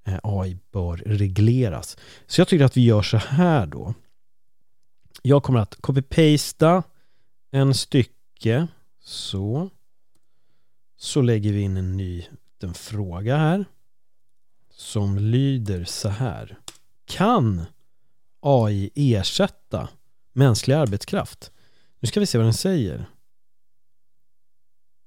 eh, 0.06 0.20
AI 0.24 0.58
bör 0.72 0.98
regleras. 0.98 1.98
Så 2.28 2.42
jag 2.42 2.48
tycker 2.48 2.66
att 2.66 2.78
vi 2.78 2.86
gör 2.86 3.02
så 3.02 3.18
här 3.18 3.66
då. 3.66 3.94
Jag 5.22 5.44
kommer 5.44 5.60
att 5.60 5.76
copy-pasta 5.82 6.84
en 7.52 7.74
stycke 7.74 8.68
så. 9.04 9.70
Så 10.98 11.22
lägger 11.22 11.54
vi 11.54 11.62
in 11.62 11.78
en 11.78 11.98
ny 11.98 12.26
en 12.64 12.74
fråga 12.74 13.38
här 13.38 13.66
som 14.72 15.18
lyder 15.18 15.84
så 15.84 16.10
här. 16.10 16.60
Kan 17.06 17.66
AI 18.40 18.92
ersätta 18.96 19.90
mänsklig 20.34 20.76
arbetskraft? 20.76 21.52
Nu 22.00 22.08
ska 22.08 22.20
vi 22.20 22.26
se 22.26 22.38
vad 22.38 22.48
den 22.48 22.54
säger. 22.54 23.06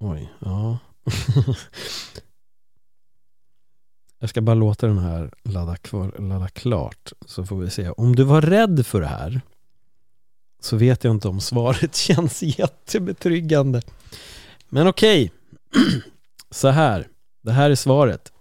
Oj, 0.01 0.33
ja. 0.39 0.79
Jag 4.19 4.31
ska 4.31 4.41
bara 4.41 4.55
låta 4.55 4.87
den 4.87 4.99
här 4.99 5.31
ladda, 5.43 5.77
kvar, 5.77 6.15
ladda 6.19 6.49
klart 6.49 7.13
så 7.27 7.47
får 7.47 7.57
vi 7.57 7.71
se. 7.71 7.91
Om 7.91 8.17
du 8.17 8.25
var 8.25 8.43
rädd 8.43 8.87
för 8.87 9.01
det 9.01 9.07
här 9.07 9.41
så 10.61 10.77
vet 10.77 11.05
jag 11.05 11.11
inte 11.11 11.29
om 11.29 11.41
svaret 11.41 11.95
känns 11.97 12.43
jättebetryggande. 12.43 13.83
Men 14.69 14.87
okej, 14.87 15.33
okay. 15.71 16.01
så 16.51 16.69
här. 16.69 17.09
Det 17.43 17.53
här 17.53 17.71
är 17.71 17.75
svaret. 17.75 18.33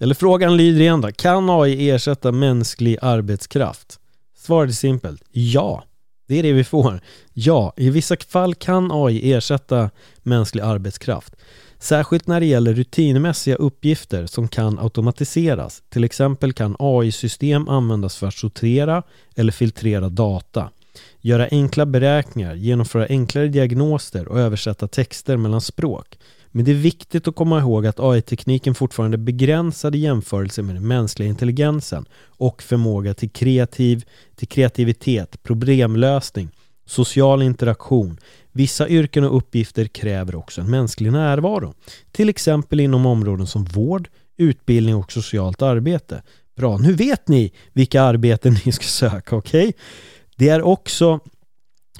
Eller 0.00 0.14
frågan 0.14 0.56
lyder 0.56 0.80
igen 0.80 1.00
då. 1.00 1.12
Kan 1.12 1.50
AI 1.50 1.90
ersätta 1.90 2.32
mänsklig 2.32 2.98
arbetskraft? 3.02 4.00
Svaret 4.36 4.70
är 4.70 4.74
simpelt. 4.74 5.22
Ja. 5.30 5.84
Det 6.26 6.38
är 6.38 6.42
det 6.42 6.52
vi 6.52 6.64
får. 6.64 7.00
Ja, 7.32 7.72
i 7.76 7.90
vissa 7.90 8.16
fall 8.28 8.54
kan 8.54 8.90
AI 8.92 9.32
ersätta 9.32 9.90
mänsklig 10.22 10.62
arbetskraft. 10.62 11.36
Särskilt 11.78 12.26
när 12.26 12.40
det 12.40 12.46
gäller 12.46 12.74
rutinmässiga 12.74 13.56
uppgifter 13.56 14.26
som 14.26 14.48
kan 14.48 14.78
automatiseras. 14.78 15.82
Till 15.88 16.04
exempel 16.04 16.52
kan 16.52 16.76
AI-system 16.78 17.68
användas 17.68 18.16
för 18.16 18.26
att 18.26 18.34
sortera 18.34 19.02
eller 19.36 19.52
filtrera 19.52 20.08
data, 20.08 20.70
göra 21.20 21.48
enkla 21.50 21.86
beräkningar, 21.86 22.54
genomföra 22.54 23.06
enklare 23.06 23.48
diagnoser 23.48 24.28
och 24.28 24.40
översätta 24.40 24.88
texter 24.88 25.36
mellan 25.36 25.60
språk. 25.60 26.18
Men 26.56 26.64
det 26.64 26.70
är 26.70 26.74
viktigt 26.74 27.28
att 27.28 27.34
komma 27.36 27.60
ihåg 27.60 27.86
att 27.86 28.00
AI-tekniken 28.00 28.74
fortfarande 28.74 29.14
är 29.14 29.18
begränsad 29.18 29.94
i 29.94 29.98
jämförelse 29.98 30.62
med 30.62 30.74
den 30.74 30.88
mänskliga 30.88 31.28
intelligensen 31.28 32.04
och 32.26 32.62
förmåga 32.62 33.14
till, 33.14 33.30
kreativ, 33.30 34.04
till 34.36 34.48
kreativitet, 34.48 35.42
problemlösning, 35.42 36.48
social 36.86 37.42
interaktion. 37.42 38.18
Vissa 38.52 38.88
yrken 38.88 39.24
och 39.24 39.36
uppgifter 39.36 39.84
kräver 39.84 40.34
också 40.34 40.60
en 40.60 40.70
mänsklig 40.70 41.12
närvaro, 41.12 41.74
till 42.12 42.28
exempel 42.28 42.80
inom 42.80 43.06
områden 43.06 43.46
som 43.46 43.64
vård, 43.64 44.08
utbildning 44.36 44.94
och 44.94 45.12
socialt 45.12 45.62
arbete. 45.62 46.22
Bra, 46.56 46.78
nu 46.78 46.92
vet 46.92 47.28
ni 47.28 47.52
vilka 47.72 48.02
arbeten 48.02 48.56
ni 48.64 48.72
ska 48.72 48.84
söka, 48.84 49.36
okej? 49.36 49.68
Okay? 49.68 49.72
Det 50.36 50.48
är 50.48 50.62
också 50.62 51.20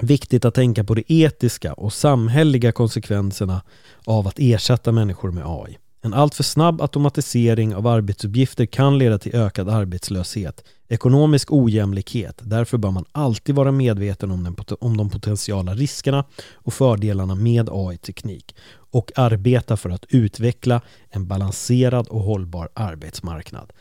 viktigt 0.03 0.45
att 0.45 0.53
tänka 0.53 0.83
på 0.83 0.93
de 0.93 1.03
etiska 1.07 1.73
och 1.73 1.93
samhälleliga 1.93 2.71
konsekvenserna 2.71 3.61
av 4.05 4.27
att 4.27 4.39
ersätta 4.39 4.91
människor 4.91 5.31
med 5.31 5.43
AI. 5.45 5.77
En 6.01 6.13
alltför 6.13 6.43
snabb 6.43 6.81
automatisering 6.81 7.75
av 7.75 7.87
arbetsuppgifter 7.87 8.65
kan 8.65 8.97
leda 8.97 9.19
till 9.19 9.35
ökad 9.35 9.69
arbetslöshet, 9.69 10.63
ekonomisk 10.87 11.51
ojämlikhet. 11.51 12.39
Därför 12.43 12.77
bör 12.77 12.91
man 12.91 13.05
alltid 13.11 13.55
vara 13.55 13.71
medveten 13.71 14.31
om, 14.31 14.43
den, 14.43 14.55
om 14.79 14.97
de 14.97 15.09
potentiella 15.09 15.73
riskerna 15.73 16.25
och 16.53 16.73
fördelarna 16.73 17.35
med 17.35 17.69
AI-teknik 17.71 18.55
och 18.91 19.11
arbeta 19.15 19.77
för 19.77 19.89
att 19.89 20.05
utveckla 20.09 20.81
en 21.09 21.27
balanserad 21.27 22.07
och 22.07 22.21
hållbar 22.21 22.69
arbetsmarknad. 22.73 23.73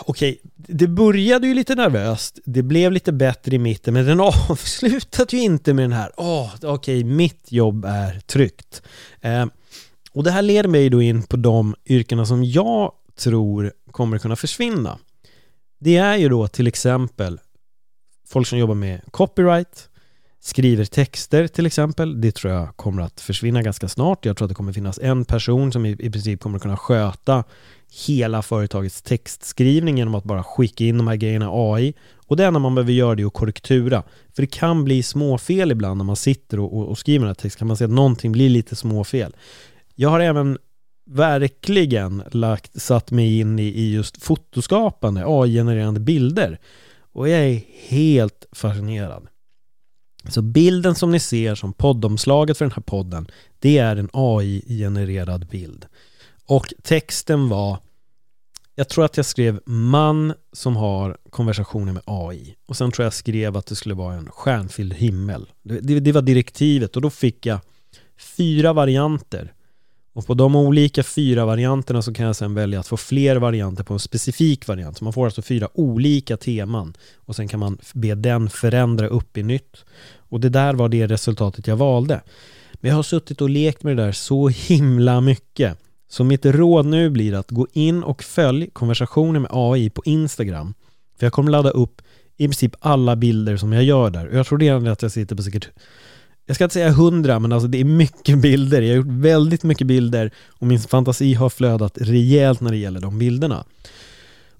Okej, 0.00 0.40
det 0.56 0.86
började 0.86 1.46
ju 1.46 1.54
lite 1.54 1.74
nervöst. 1.74 2.38
Det 2.44 2.62
blev 2.62 2.92
lite 2.92 3.12
bättre 3.12 3.56
i 3.56 3.58
mitten, 3.58 3.94
men 3.94 4.06
den 4.06 4.20
avslutade 4.50 5.36
ju 5.36 5.42
inte 5.42 5.74
med 5.74 5.84
den 5.84 5.92
här 5.92 6.12
Åh, 6.16 6.54
oh, 6.54 6.54
okej, 6.62 7.04
mitt 7.04 7.52
jobb 7.52 7.84
är 7.84 8.20
tryggt. 8.20 8.82
Eh, 9.20 9.46
och 10.12 10.24
det 10.24 10.30
här 10.30 10.42
leder 10.42 10.68
mig 10.68 10.90
då 10.90 11.02
in 11.02 11.22
på 11.22 11.36
de 11.36 11.74
yrkena 11.86 12.26
som 12.26 12.44
jag 12.44 12.92
tror 13.18 13.72
kommer 13.90 14.18
kunna 14.18 14.36
försvinna. 14.36 14.98
Det 15.80 15.96
är 15.96 16.16
ju 16.16 16.28
då 16.28 16.48
till 16.48 16.66
exempel 16.66 17.40
folk 18.28 18.46
som 18.46 18.58
jobbar 18.58 18.74
med 18.74 19.00
copyright, 19.10 19.88
skriver 20.44 20.84
texter 20.84 21.46
till 21.46 21.66
exempel. 21.66 22.20
Det 22.20 22.32
tror 22.32 22.52
jag 22.52 22.76
kommer 22.76 23.02
att 23.02 23.20
försvinna 23.20 23.62
ganska 23.62 23.88
snart. 23.88 24.24
Jag 24.24 24.36
tror 24.36 24.46
att 24.46 24.48
det 24.48 24.54
kommer 24.54 24.72
finnas 24.72 24.98
en 25.02 25.24
person 25.24 25.72
som 25.72 25.86
i, 25.86 25.90
i 25.90 26.10
princip 26.10 26.40
kommer 26.40 26.56
att 26.56 26.62
kunna 26.62 26.76
sköta 26.76 27.44
hela 28.06 28.42
företagets 28.42 29.02
textskrivning 29.02 29.98
genom 29.98 30.14
att 30.14 30.24
bara 30.24 30.42
skicka 30.42 30.84
in 30.84 30.98
de 30.98 31.08
här 31.08 31.16
grejerna 31.16 31.48
AI. 31.50 31.94
Och 32.26 32.36
det 32.36 32.44
enda 32.44 32.60
man 32.60 32.74
behöver 32.74 32.92
göra 32.92 33.14
det 33.14 33.22
är 33.22 33.26
att 33.26 33.32
korrektura. 33.32 34.02
För 34.36 34.42
det 34.42 34.46
kan 34.46 34.84
bli 34.84 35.02
småfel 35.02 35.72
ibland 35.72 35.98
när 35.98 36.04
man 36.04 36.16
sitter 36.16 36.60
och, 36.60 36.76
och, 36.76 36.88
och 36.88 36.98
skriver 36.98 37.20
den 37.20 37.28
här 37.28 37.34
texten. 37.34 37.58
Kan 37.58 37.68
man 37.68 37.76
se 37.76 37.84
att 37.84 37.90
någonting 37.90 38.32
blir 38.32 38.50
lite 38.50 38.76
småfel. 38.76 39.36
Jag 39.94 40.08
har 40.08 40.20
även 40.20 40.58
verkligen 41.10 42.22
lagt, 42.30 42.82
satt 42.82 43.10
mig 43.10 43.38
in 43.38 43.58
i, 43.58 43.62
i 43.62 43.92
just 43.92 44.22
fotoskapande, 44.22 45.22
AI-genererande 45.26 46.00
bilder. 46.00 46.58
Och 47.12 47.28
jag 47.28 47.40
är 47.40 47.60
helt 47.88 48.46
fascinerad. 48.52 49.26
Så 50.28 50.42
bilden 50.42 50.94
som 50.94 51.10
ni 51.10 51.18
ser 51.18 51.54
som 51.54 51.72
poddomslaget 51.72 52.58
för 52.58 52.64
den 52.64 52.72
här 52.72 52.82
podden, 52.82 53.26
det 53.58 53.78
är 53.78 53.96
en 53.96 54.10
AI-genererad 54.12 55.46
bild. 55.46 55.86
Och 56.46 56.72
texten 56.82 57.48
var 57.48 57.78
jag 58.74 58.88
tror 58.88 59.04
att 59.04 59.16
jag 59.16 59.26
skrev 59.26 59.60
man 59.64 60.34
som 60.52 60.76
har 60.76 61.16
konversationer 61.30 61.92
med 61.92 62.02
AI 62.06 62.54
och 62.66 62.76
sen 62.76 62.92
tror 62.92 63.04
jag 63.04 63.14
skrev 63.14 63.56
att 63.56 63.66
det 63.66 63.74
skulle 63.74 63.94
vara 63.94 64.14
en 64.14 64.30
stjärnfylld 64.30 64.94
himmel. 64.94 65.50
Det, 65.62 65.80
det, 65.80 66.00
det, 66.00 66.12
var 66.12 66.22
direktivet 66.22 66.96
och 66.96 67.02
då 67.02 67.10
fick 67.10 67.46
jag 67.46 67.58
fyra 68.36 68.72
varianter 68.72 69.52
och 70.12 70.26
på 70.26 70.34
de 70.34 70.56
olika 70.56 71.02
fyra 71.02 71.44
varianterna 71.44 72.02
så 72.02 72.14
kan 72.14 72.26
jag 72.26 72.36
sen 72.36 72.54
välja 72.54 72.80
att 72.80 72.86
få 72.86 72.96
fler 72.96 73.36
varianter 73.36 73.84
på 73.84 73.94
en 73.94 74.00
specifik 74.00 74.68
variant. 74.68 74.98
Så 74.98 75.04
man 75.04 75.12
får 75.12 75.24
alltså 75.24 75.42
fyra 75.42 75.68
olika 75.74 76.36
teman 76.36 76.94
och 77.16 77.36
sen 77.36 77.48
kan 77.48 77.60
man 77.60 77.78
be 77.94 78.14
den 78.14 78.50
förändra 78.50 79.06
upp 79.06 79.36
i 79.36 79.42
nytt. 79.42 79.84
Och 80.16 80.40
det 80.40 80.48
där 80.48 80.74
var 80.74 80.88
det 80.88 81.06
resultatet 81.06 81.66
jag 81.66 81.76
valde. 81.76 82.20
Men 82.74 82.88
jag 82.88 82.96
har 82.96 83.02
suttit 83.02 83.40
och 83.40 83.50
lekt 83.50 83.82
med 83.82 83.96
det 83.96 84.02
där 84.02 84.12
så 84.12 84.48
himla 84.48 85.20
mycket. 85.20 85.78
Så 86.08 86.24
mitt 86.24 86.46
råd 86.46 86.86
nu 86.86 87.10
blir 87.10 87.34
att 87.34 87.50
gå 87.50 87.66
in 87.72 88.02
och 88.02 88.22
följ 88.22 88.70
konversationer 88.70 89.40
med 89.40 89.50
AI 89.52 89.90
på 89.90 90.02
Instagram. 90.04 90.74
För 91.18 91.26
jag 91.26 91.32
kommer 91.32 91.50
ladda 91.50 91.70
upp 91.70 92.02
i 92.36 92.46
princip 92.46 92.74
alla 92.80 93.16
bilder 93.16 93.56
som 93.56 93.72
jag 93.72 93.84
gör 93.84 94.10
där. 94.10 94.28
Och 94.28 94.34
jag 94.34 94.46
tror 94.46 94.58
redan 94.58 94.86
att 94.86 95.02
jag 95.02 95.12
sitter 95.12 95.36
på 95.36 95.42
säkert 95.42 95.68
jag 96.46 96.54
ska 96.56 96.64
inte 96.64 96.74
säga 96.74 96.90
hundra, 96.90 97.38
men 97.38 97.52
alltså 97.52 97.68
det 97.68 97.80
är 97.80 97.84
mycket 97.84 98.38
bilder. 98.38 98.82
Jag 98.82 98.90
har 98.90 98.96
gjort 98.96 99.06
väldigt 99.24 99.62
mycket 99.62 99.86
bilder 99.86 100.30
och 100.48 100.66
min 100.66 100.80
fantasi 100.80 101.34
har 101.34 101.48
flödat 101.48 101.98
rejält 102.00 102.60
när 102.60 102.70
det 102.70 102.76
gäller 102.76 103.00
de 103.00 103.18
bilderna. 103.18 103.64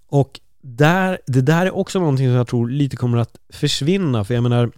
Och 0.09 0.41
där, 0.63 1.19
det 1.27 1.41
där 1.41 1.67
är 1.67 1.77
också 1.77 1.99
någonting 1.99 2.27
som 2.27 2.35
jag 2.35 2.49
tror 2.49 2.69
lite 2.69 2.97
kommer 2.97 3.19
att 3.19 3.37
försvinna, 3.53 4.25
för 4.25 4.35
jag 4.35 4.43
menar 4.43 4.71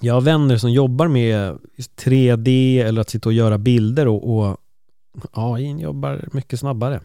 jag 0.00 0.14
har 0.14 0.20
vänner 0.20 0.56
som 0.56 0.72
jobbar 0.72 1.08
med 1.08 1.58
3D 1.96 2.84
eller 2.84 3.00
att 3.00 3.10
sitta 3.10 3.28
och 3.28 3.32
göra 3.32 3.58
bilder 3.58 4.08
och, 4.08 4.38
och 4.38 4.56
AI 5.32 5.80
jobbar 5.80 6.28
mycket 6.32 6.60
snabbare. 6.60 7.00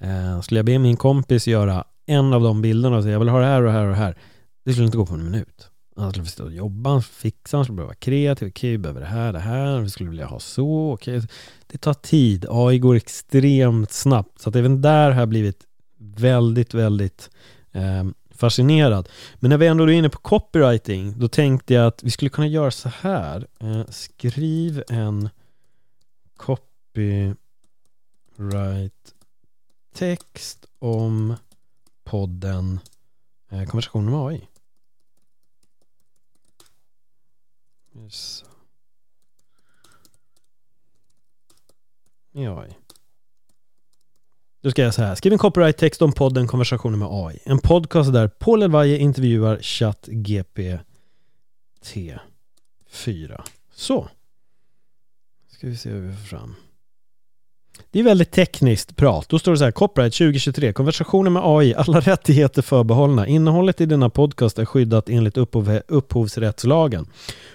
Eh, 0.00 0.40
skulle 0.40 0.58
jag 0.58 0.66
be 0.66 0.78
min 0.78 0.96
kompis 0.96 1.46
göra 1.46 1.84
en 2.06 2.32
av 2.32 2.42
de 2.42 2.62
bilderna 2.62 2.96
och 2.96 3.02
säga 3.02 3.12
jag 3.12 3.18
vill 3.18 3.28
ha 3.28 3.38
det 3.38 3.46
här 3.46 3.62
och 3.62 3.66
det 3.66 3.72
här 3.72 3.84
och 3.84 3.90
det 3.90 3.96
här. 3.96 4.16
Det 4.64 4.72
skulle 4.72 4.86
inte 4.86 4.98
gå 4.98 5.06
på 5.06 5.14
en 5.14 5.24
minut. 5.24 5.69
Han 6.00 6.10
skulle 6.10 6.24
få 6.24 6.30
sitta 6.30 6.44
och 6.44 6.52
jobba, 6.52 7.00
fixa, 7.00 7.56
han 7.56 7.64
skulle 7.64 7.76
behöva 7.76 7.88
vara 7.88 7.94
kreativ. 7.94 8.48
Okej, 8.48 8.70
vi 8.70 8.78
behöver 8.78 9.00
det 9.00 9.06
här, 9.06 9.32
det 9.32 9.38
här, 9.38 9.80
vi 9.80 9.90
skulle 9.90 10.10
vilja 10.10 10.26
ha 10.26 10.40
så. 10.40 10.92
Okej. 10.92 11.22
Det 11.66 11.78
tar 11.78 11.94
tid. 11.94 12.46
AI 12.48 12.78
går 12.78 12.94
extremt 12.94 13.92
snabbt. 13.92 14.40
Så 14.40 14.48
att 14.48 14.56
även 14.56 14.82
där 14.82 15.10
har 15.10 15.20
jag 15.20 15.28
blivit 15.28 15.66
väldigt, 15.98 16.74
väldigt 16.74 17.30
eh, 17.72 18.04
fascinerad. 18.30 19.08
Men 19.34 19.48
när 19.48 19.58
vi 19.58 19.66
ändå 19.66 19.84
är 19.84 19.88
inne 19.88 20.08
på 20.08 20.18
copywriting, 20.18 21.18
då 21.18 21.28
tänkte 21.28 21.74
jag 21.74 21.86
att 21.86 22.02
vi 22.02 22.10
skulle 22.10 22.28
kunna 22.28 22.46
göra 22.46 22.70
så 22.70 22.88
här. 22.88 23.46
Eh, 23.60 23.84
skriv 23.88 24.82
en 24.88 25.28
copyright 26.36 27.34
text 29.94 30.66
om 30.78 31.34
podden 32.04 32.80
eh, 33.50 33.64
Konversationer 33.64 34.10
med 34.10 34.20
AI. 34.20 34.48
Yes. 38.04 38.44
Med 42.30 42.58
AI. 42.58 42.76
Då 44.60 44.70
ska 44.70 44.82
jag 44.82 44.94
säga 44.94 45.08
här. 45.08 45.14
Skriv 45.14 45.32
en 45.32 45.38
copyright-text 45.38 46.02
om 46.02 46.12
podden 46.12 46.46
Konversationer 46.46 46.96
med 46.96 47.08
AI. 47.10 47.38
En 47.44 47.58
podcast 47.58 48.12
där 48.12 48.28
Paul 48.28 48.62
Elvaje 48.62 48.98
intervjuar 48.98 49.58
ChatGPT 49.62 50.58
4. 52.88 53.44
Så. 53.74 54.08
Ska 55.48 55.66
vi 55.66 55.76
se 55.76 55.90
hur 55.90 56.00
vi 56.00 56.16
får 56.16 56.24
fram. 56.24 56.54
Det 57.90 58.00
är 58.00 58.02
väldigt 58.02 58.30
tekniskt 58.30 58.96
prat. 58.96 59.28
Då 59.28 59.38
står 59.38 59.52
det 59.52 59.58
så 59.58 59.64
här, 59.64 59.70
copyright 59.70 60.14
2023, 60.14 60.72
konversationer 60.72 61.30
med 61.30 61.42
AI, 61.44 61.74
alla 61.74 62.00
rättigheter 62.00 62.62
förbehållna. 62.62 63.26
Innehållet 63.26 63.80
i 63.80 63.86
denna 63.86 64.10
podcast 64.10 64.58
är 64.58 64.64
skyddat 64.64 65.08
enligt 65.08 65.36
upphov 65.36 65.80
upphovsrättslagen. 65.88 67.06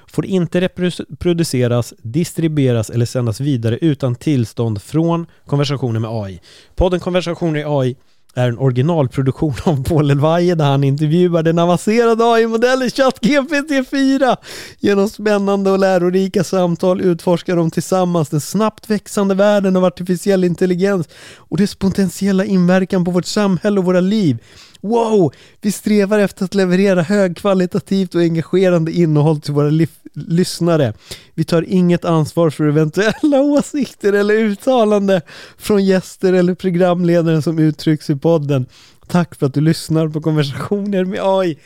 Får 0.08 0.26
inte 0.26 0.62
reproduceras, 0.62 1.94
distribueras 1.98 2.90
eller 2.90 3.06
sändas 3.06 3.40
vidare 3.40 3.78
utan 3.82 4.16
tillstånd 4.16 4.82
från 4.82 5.26
konversationer 5.46 6.00
med 6.00 6.10
AI. 6.12 6.42
Podden 6.76 7.00
Konversationer 7.00 7.60
i 7.60 7.64
AI 7.68 7.96
är 8.36 8.50
en 8.50 8.58
originalproduktion 8.58 9.54
av 9.64 9.84
Paul 9.84 10.12
Elvaje 10.12 10.56
där 10.56 10.66
han 10.66 10.84
intervjuar 10.84 11.44
den 11.44 11.60
avancerade 11.60 12.24
AI-modellen 12.24 12.90
ChatGPT 12.90 13.90
4. 13.90 14.38
Genom 14.80 15.10
spännande 15.10 15.72
och 15.72 15.80
lärorika 15.80 16.44
samtal 16.44 17.02
utforskar 17.02 17.56
de 17.56 17.72
tillsammans 17.72 18.30
den 18.30 18.42
snabbt 18.42 18.90
växande 18.90 19.36
världen 19.36 19.76
av 19.76 19.86
artificiell 19.86 20.44
intelligens 20.44 21.08
och 21.38 21.58
dess 21.58 21.76
potentiella 21.76 22.46
inverkan 22.46 23.06
på 23.06 23.12
vårt 23.12 23.26
samhälle 23.26 23.80
och 23.80 23.86
våra 23.86 24.00
liv. 24.00 24.38
Wow! 24.86 25.34
Vi 25.62 25.72
strävar 25.72 26.20
efter 26.20 26.46
att 26.46 26.56
leverera 26.56 27.02
högkvalitativt 27.02 28.16
och 28.16 28.22
engagerande 28.22 28.92
innehåll 28.92 29.42
till 29.42 29.54
våra 29.54 29.88
lyssnare. 30.14 30.94
Vi 31.34 31.44
tar 31.44 31.66
inget 31.68 32.06
ansvar 32.06 32.50
för 32.50 32.68
eventuella 32.68 33.42
åsikter 33.42 34.14
eller 34.14 34.34
uttalande 34.34 35.22
från 35.58 35.86
gäster 35.86 36.34
eller 36.34 36.56
programledare 36.56 37.42
som 37.42 37.60
uttrycks 37.60 38.10
i 38.10 38.16
podden. 38.16 38.66
Tack 39.08 39.36
för 39.36 39.46
att 39.46 39.54
du 39.54 39.62
lyssnar 39.62 40.08
på 40.08 40.22
konversationer 40.22 41.06
med 41.06 41.20
AI. 41.24 41.60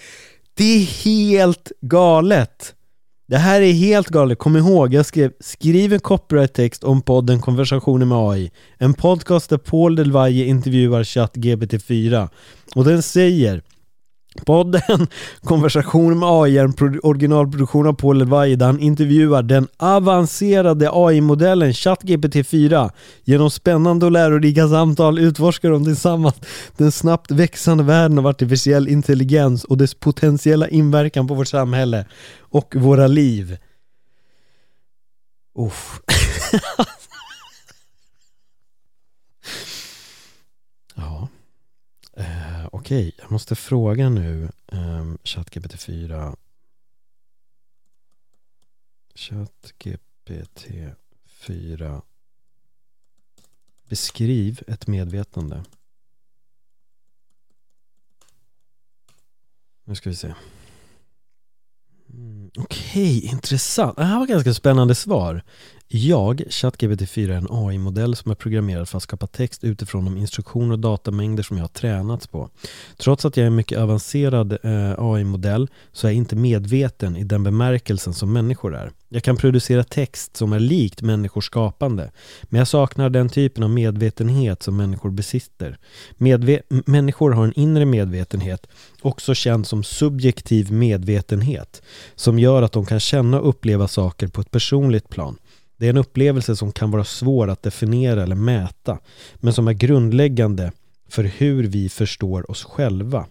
Det 0.53 0.75
är 0.75 0.85
helt 1.05 1.71
galet! 1.81 2.73
Det 3.29 3.37
här 3.37 3.61
är 3.61 3.73
helt 3.73 4.07
galet. 4.07 4.39
Kom 4.39 4.57
ihåg, 4.57 4.93
jag 4.93 5.05
skrev 5.05 5.31
skriv 5.39 5.93
en 5.93 5.99
copyright-text 5.99 6.83
om 6.83 7.01
podden 7.01 7.41
Konversationer 7.41 8.05
med 8.05 8.17
AI. 8.17 8.51
En 8.77 8.93
podcast 8.93 9.49
där 9.49 9.57
Paul 9.57 9.95
Delvaye 9.95 10.45
intervjuar 10.45 11.03
ChatGPT4. 11.03 12.29
Och 12.75 12.85
den 12.85 13.03
säger 13.03 13.61
Podden 14.45 15.07
Konversation 15.43 16.19
med 16.19 16.29
AI 16.29 16.57
en 16.57 16.73
originalproduktion 17.03 17.87
av 17.87 17.93
Paul 17.93 18.21
Elvaje 18.21 18.55
där 18.55 18.65
han 18.65 18.79
intervjuar 18.79 19.43
den 19.43 19.67
avancerade 19.77 20.89
AI-modellen 20.93 21.71
ChatGPT-4. 21.71 22.91
Genom 23.23 23.51
spännande 23.51 24.05
och 24.05 24.11
lärorika 24.11 24.67
samtal 24.67 25.19
utforskar 25.19 25.69
de 25.69 25.85
tillsammans 25.85 26.35
den 26.77 26.91
snabbt 26.91 27.31
växande 27.31 27.83
världen 27.83 28.19
av 28.19 28.27
artificiell 28.27 28.87
intelligens 28.87 29.63
och 29.63 29.77
dess 29.77 29.93
potentiella 29.93 30.67
inverkan 30.67 31.27
på 31.27 31.33
vårt 31.33 31.47
samhälle 31.47 32.05
och 32.39 32.75
våra 32.75 33.07
liv. 33.07 33.57
Uff. 35.59 36.01
ja. 40.95 41.27
Okej, 42.79 43.07
okay. 43.07 43.11
jag 43.17 43.31
måste 43.31 43.55
fråga 43.55 44.09
nu 44.09 44.49
um, 44.67 45.17
ChatGPT 45.23 45.79
4 45.79 46.35
ChatGPT 49.15 50.67
4 51.27 52.01
Beskriv 53.89 54.61
ett 54.67 54.87
medvetande. 54.87 55.63
Nu 59.83 59.95
ska 59.95 60.09
vi 60.09 60.15
se. 60.15 60.33
Mm, 62.09 62.51
Okej, 62.57 63.17
okay, 63.17 63.31
intressant. 63.31 63.97
Det 63.97 64.03
här 64.03 64.19
var 64.19 64.27
ganska 64.27 64.53
spännande 64.53 64.95
svar. 64.95 65.43
Jag, 65.91 66.41
ChatGPT4, 66.41 67.31
är 67.31 67.37
en 67.37 67.47
AI-modell 67.49 68.15
som 68.15 68.31
är 68.31 68.35
programmerad 68.35 68.89
för 68.89 68.97
att 68.97 69.03
skapa 69.03 69.27
text 69.27 69.63
utifrån 69.63 70.05
de 70.05 70.17
instruktioner 70.17 70.71
och 70.71 70.79
datamängder 70.79 71.43
som 71.43 71.57
jag 71.57 71.63
har 71.63 71.69
tränats 71.69 72.27
på. 72.27 72.49
Trots 72.97 73.25
att 73.25 73.37
jag 73.37 73.43
är 73.43 73.47
en 73.47 73.55
mycket 73.55 73.79
avancerad 73.79 74.51
eh, 74.63 74.93
AI-modell 74.97 75.67
så 75.91 76.07
är 76.07 76.11
jag 76.11 76.17
inte 76.17 76.35
medveten 76.35 77.15
i 77.15 77.23
den 77.23 77.43
bemärkelsen 77.43 78.13
som 78.13 78.33
människor 78.33 78.75
är. 78.75 78.91
Jag 79.09 79.23
kan 79.23 79.37
producera 79.37 79.83
text 79.83 80.37
som 80.37 80.53
är 80.53 80.59
likt 80.59 81.01
människors 81.01 81.45
skapande, 81.45 82.11
men 82.43 82.59
jag 82.59 82.67
saknar 82.67 83.09
den 83.09 83.29
typen 83.29 83.63
av 83.63 83.69
medvetenhet 83.69 84.63
som 84.63 84.77
människor 84.77 85.09
besitter. 85.09 85.77
Medve 86.17 86.61
människor 86.69 87.31
har 87.31 87.43
en 87.43 87.59
inre 87.59 87.85
medvetenhet, 87.85 88.67
också 89.01 89.33
känd 89.33 89.67
som 89.67 89.83
subjektiv 89.83 90.71
medvetenhet, 90.71 91.81
som 92.15 92.39
gör 92.39 92.61
att 92.61 92.71
de 92.71 92.85
kan 92.85 92.99
känna 92.99 93.39
och 93.39 93.49
uppleva 93.49 93.87
saker 93.87 94.27
på 94.27 94.41
ett 94.41 94.51
personligt 94.51 95.09
plan. 95.09 95.37
Det 95.79 95.85
är 95.85 95.89
en 95.89 95.97
upplevelse 95.97 96.55
som 96.55 96.71
kan 96.71 96.91
vara 96.91 97.03
svår 97.03 97.47
att 97.49 97.63
definiera 97.63 98.23
eller 98.23 98.35
mäta, 98.35 98.99
men 99.35 99.53
som 99.53 99.67
är 99.67 99.73
grundläggande 99.73 100.71
för 101.07 101.23
hur 101.23 101.63
vi 101.63 101.89
förstår 101.89 102.51
oss 102.51 102.63
själva 102.63 103.25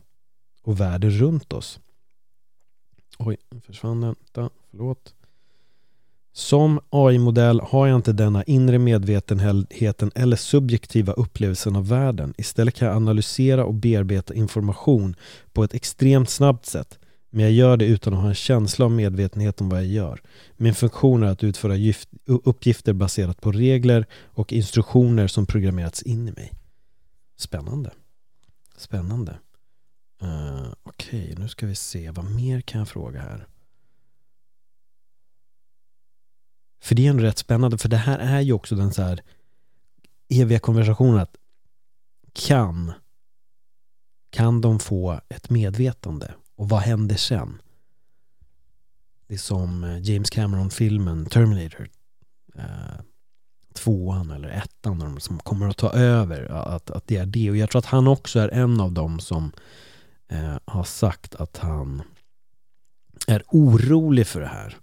och 0.62 0.80
världen 0.80 1.10
runt 1.10 1.52
oss. 1.52 1.80
Oj, 3.18 3.36
försvann 3.66 4.00
den. 4.00 4.14
Vänta, 4.34 4.50
förlåt. 4.70 5.14
Som 6.32 6.80
AI-modell 6.90 7.60
har 7.60 7.86
jag 7.86 7.96
inte 7.96 8.12
denna 8.12 8.44
inre 8.44 8.78
medvetenheten 8.78 10.10
eller 10.14 10.36
subjektiva 10.36 11.12
upplevelsen 11.12 11.76
av 11.76 11.88
världen. 11.88 12.34
Istället 12.38 12.74
kan 12.74 12.88
jag 12.88 12.96
analysera 12.96 13.64
och 13.64 13.74
bearbeta 13.74 14.34
information 14.34 15.16
på 15.52 15.64
ett 15.64 15.74
extremt 15.74 16.30
snabbt 16.30 16.66
sätt 16.66 16.98
men 17.30 17.44
jag 17.44 17.52
gör 17.52 17.76
det 17.76 17.84
utan 17.84 18.14
att 18.14 18.20
ha 18.20 18.28
en 18.28 18.34
känsla 18.34 18.84
av 18.84 18.90
medvetenhet 18.90 19.60
om 19.60 19.68
vad 19.68 19.78
jag 19.78 19.86
gör. 19.86 20.22
Min 20.56 20.74
funktion 20.74 21.22
är 21.22 21.26
att 21.26 21.44
utföra 21.44 21.74
uppgifter 22.26 22.92
baserat 22.92 23.40
på 23.40 23.52
regler 23.52 24.06
och 24.12 24.52
instruktioner 24.52 25.26
som 25.26 25.46
programmerats 25.46 26.02
in 26.02 26.28
i 26.28 26.32
mig. 26.32 26.52
Spännande. 27.36 27.90
Spännande. 28.76 29.38
Uh, 30.22 30.72
Okej, 30.82 31.22
okay, 31.22 31.34
nu 31.38 31.48
ska 31.48 31.66
vi 31.66 31.74
se. 31.74 32.10
Vad 32.10 32.30
mer 32.30 32.60
kan 32.60 32.78
jag 32.78 32.88
fråga 32.88 33.20
här? 33.20 33.46
För 36.80 36.94
det 36.94 37.06
är 37.06 37.10
ändå 37.10 37.22
rätt 37.22 37.38
spännande, 37.38 37.78
för 37.78 37.88
det 37.88 37.96
här 37.96 38.18
är 38.18 38.40
ju 38.40 38.52
också 38.52 38.76
den 38.76 38.92
så 38.92 39.02
här 39.02 39.22
eviga 40.28 40.58
konversationen 40.58 41.18
att 41.18 41.36
kan 42.32 42.92
kan 44.30 44.60
de 44.60 44.78
få 44.78 45.20
ett 45.28 45.50
medvetande? 45.50 46.34
Och 46.58 46.68
vad 46.68 46.80
händer 46.80 47.16
sen? 47.16 47.58
Det 49.26 49.34
är 49.34 49.38
som 49.38 49.84
eh, 49.84 49.98
James 49.98 50.30
Cameron-filmen 50.30 51.26
Terminator. 51.26 51.88
Eh, 52.54 53.00
tvåan 53.74 54.30
eller 54.30 54.48
ettan 54.48 55.20
som 55.20 55.38
kommer 55.38 55.68
att 55.68 55.76
ta 55.76 55.92
över. 55.92 56.52
Att, 56.52 56.90
att 56.90 57.06
det 57.06 57.16
är 57.16 57.26
det. 57.26 57.50
Och 57.50 57.56
jag 57.56 57.70
tror 57.70 57.78
att 57.78 57.86
han 57.86 58.08
också 58.08 58.40
är 58.40 58.48
en 58.48 58.80
av 58.80 58.92
dem 58.92 59.20
som 59.20 59.52
eh, 60.28 60.56
har 60.64 60.84
sagt 60.84 61.34
att 61.34 61.56
han 61.56 62.02
är 63.26 63.42
orolig 63.48 64.26
för 64.26 64.40
det 64.40 64.46
här. 64.46 64.76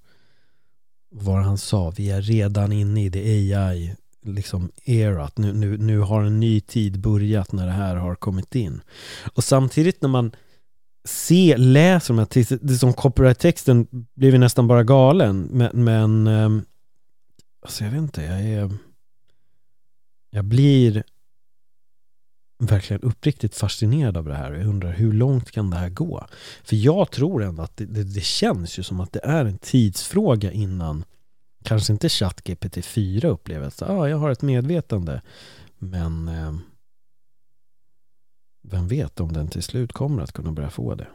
vad 1.09 1.43
han 1.43 1.57
sa, 1.57 1.89
vi 1.89 2.11
är 2.11 2.21
redan 2.21 2.71
inne 2.71 3.05
i 3.05 3.09
det 3.09 3.19
AI 3.19 3.95
liksom 4.21 4.71
erat. 4.85 5.38
Nu, 5.38 5.53
nu, 5.53 5.77
nu 5.77 5.99
har 5.99 6.23
en 6.23 6.39
ny 6.39 6.61
tid 6.61 6.99
börjat 6.99 7.51
när 7.51 7.65
det 7.65 7.71
här 7.71 7.95
har 7.95 8.15
kommit 8.15 8.55
in. 8.55 8.81
Och 9.33 9.43
samtidigt 9.43 10.01
när 10.01 10.09
man 10.09 10.31
Se, 11.06 11.58
läser 11.58 12.13
de 12.13 12.18
här 12.18 12.26
texterna, 12.26 12.60
det 12.63 12.78
som 12.78 12.94
copyright-texten 12.94 13.88
blir 14.15 14.32
ju 14.32 14.38
nästan 14.38 14.68
bara 14.68 14.84
galen. 14.84 15.41
Men, 15.52 15.84
men 15.84 16.28
ehm, 16.28 16.65
alltså 17.62 17.84
jag 17.84 17.91
vet 17.91 18.00
inte, 18.00 18.22
jag 18.22 18.41
är 18.41 18.72
jag 20.36 20.46
blir 20.46 21.04
verkligen 22.60 23.02
uppriktigt 23.02 23.56
fascinerad 23.56 24.18
av 24.18 24.26
det 24.26 24.36
här 24.36 24.52
och 24.52 24.58
jag 24.58 24.68
undrar 24.68 24.91
hur 24.91 25.13
långt 25.13 25.52
kan 25.52 25.70
det 25.70 25.78
här 25.78 25.89
gå? 25.89 26.28
För 26.63 26.76
jag 26.76 27.12
tror 27.12 27.44
ändå 27.44 27.63
att 27.63 27.78
det, 27.78 27.86
det, 27.86 28.04
det 28.04 28.24
känns 28.24 28.80
ju 28.80 28.84
som 28.84 29.00
att 29.00 29.13
det 29.13 29.20
är 29.24 29.46
en 29.46 29.58
tidsfråga 29.58 30.52
innan 30.52 31.04
kanske 31.63 31.94
inte 31.94 32.10
ChatGPT 32.10 32.86
4 32.86 33.30
upplever 33.30 33.68
att 33.68 33.82
ah, 33.82 34.08
jag 34.08 34.18
har 34.18 34.30
ett 34.30 34.41
medvetande 34.41 35.22
men 35.78 36.28
eh, 36.28 36.56
vem 38.69 38.88
vet 38.88 39.19
om 39.19 39.34
den 39.34 39.47
till 39.47 39.63
slut 39.63 39.93
kommer 39.93 40.21
att 40.21 40.32
kunna 40.32 40.51
börja 40.51 40.69
få 40.69 40.95
det? 40.95 41.08